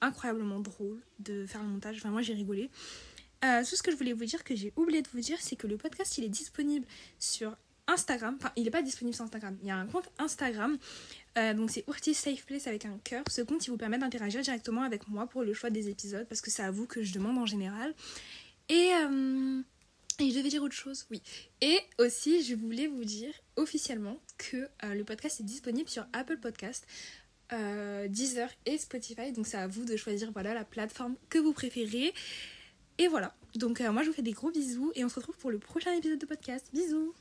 incroyablement 0.00 0.60
drôle 0.60 1.00
de 1.18 1.46
faire 1.46 1.62
le 1.62 1.68
montage. 1.68 2.00
Vraiment, 2.00 2.22
j'ai 2.22 2.34
rigolé. 2.34 2.70
Euh, 3.44 3.60
tout 3.64 3.76
ce 3.76 3.82
que 3.82 3.90
je 3.90 3.96
voulais 3.96 4.12
vous 4.12 4.24
dire, 4.24 4.44
que 4.44 4.54
j'ai 4.54 4.72
oublié 4.76 5.02
de 5.02 5.08
vous 5.12 5.20
dire, 5.20 5.38
c'est 5.40 5.56
que 5.56 5.66
le 5.66 5.76
podcast, 5.76 6.16
il 6.18 6.24
est 6.24 6.28
disponible 6.28 6.86
sur 7.18 7.56
Instagram. 7.86 8.36
Enfin, 8.38 8.52
il 8.56 8.64
n'est 8.64 8.70
pas 8.70 8.82
disponible 8.82 9.14
sur 9.14 9.24
Instagram. 9.24 9.56
Il 9.62 9.68
y 9.68 9.70
a 9.70 9.76
un 9.76 9.86
compte 9.86 10.10
Instagram. 10.18 10.78
Euh, 11.38 11.54
donc, 11.54 11.70
c'est 11.70 11.84
Urti 11.86 12.14
Safe 12.14 12.44
Place 12.44 12.66
avec 12.66 12.84
un 12.84 12.98
cœur. 13.04 13.24
Ce 13.30 13.42
compte, 13.42 13.66
il 13.66 13.70
vous 13.70 13.76
permet 13.76 13.98
d'interagir 13.98 14.40
directement 14.40 14.82
avec 14.82 15.08
moi 15.08 15.26
pour 15.26 15.42
le 15.42 15.54
choix 15.54 15.70
des 15.70 15.88
épisodes 15.88 16.26
parce 16.28 16.40
que 16.40 16.50
c'est 16.50 16.62
à 16.62 16.70
vous 16.70 16.86
que 16.86 17.02
je 17.02 17.12
demande 17.12 17.38
en 17.38 17.46
général. 17.46 17.94
Et, 18.68 18.90
euh, 18.94 19.60
et 20.18 20.30
je 20.30 20.36
devais 20.36 20.48
dire 20.48 20.62
autre 20.62 20.74
chose, 20.74 21.06
oui. 21.10 21.22
Et 21.60 21.78
aussi, 21.98 22.42
je 22.42 22.54
voulais 22.54 22.86
vous 22.86 23.04
dire 23.04 23.32
officiellement 23.56 24.18
que 24.38 24.68
euh, 24.84 24.94
le 24.94 25.04
podcast 25.04 25.40
est 25.40 25.44
disponible 25.44 25.88
sur 25.88 26.06
Apple 26.12 26.38
Podcast, 26.38 26.86
Deezer 28.08 28.48
et 28.64 28.78
Spotify. 28.78 29.32
Donc 29.32 29.46
c'est 29.48 29.56
à 29.56 29.66
vous 29.66 29.84
de 29.84 29.96
choisir 29.96 30.30
voilà, 30.30 30.54
la 30.54 30.64
plateforme 30.64 31.16
que 31.28 31.38
vous 31.38 31.52
préférez. 31.52 32.14
Et 32.98 33.08
voilà. 33.08 33.34
Donc 33.56 33.80
moi 33.80 34.04
je 34.04 34.08
vous 34.08 34.14
fais 34.14 34.22
des 34.22 34.30
gros 34.30 34.52
bisous 34.52 34.92
et 34.94 35.04
on 35.04 35.08
se 35.08 35.16
retrouve 35.16 35.36
pour 35.36 35.50
le 35.50 35.58
prochain 35.58 35.92
épisode 35.92 36.20
de 36.20 36.26
podcast. 36.26 36.68
Bisous 36.72 37.12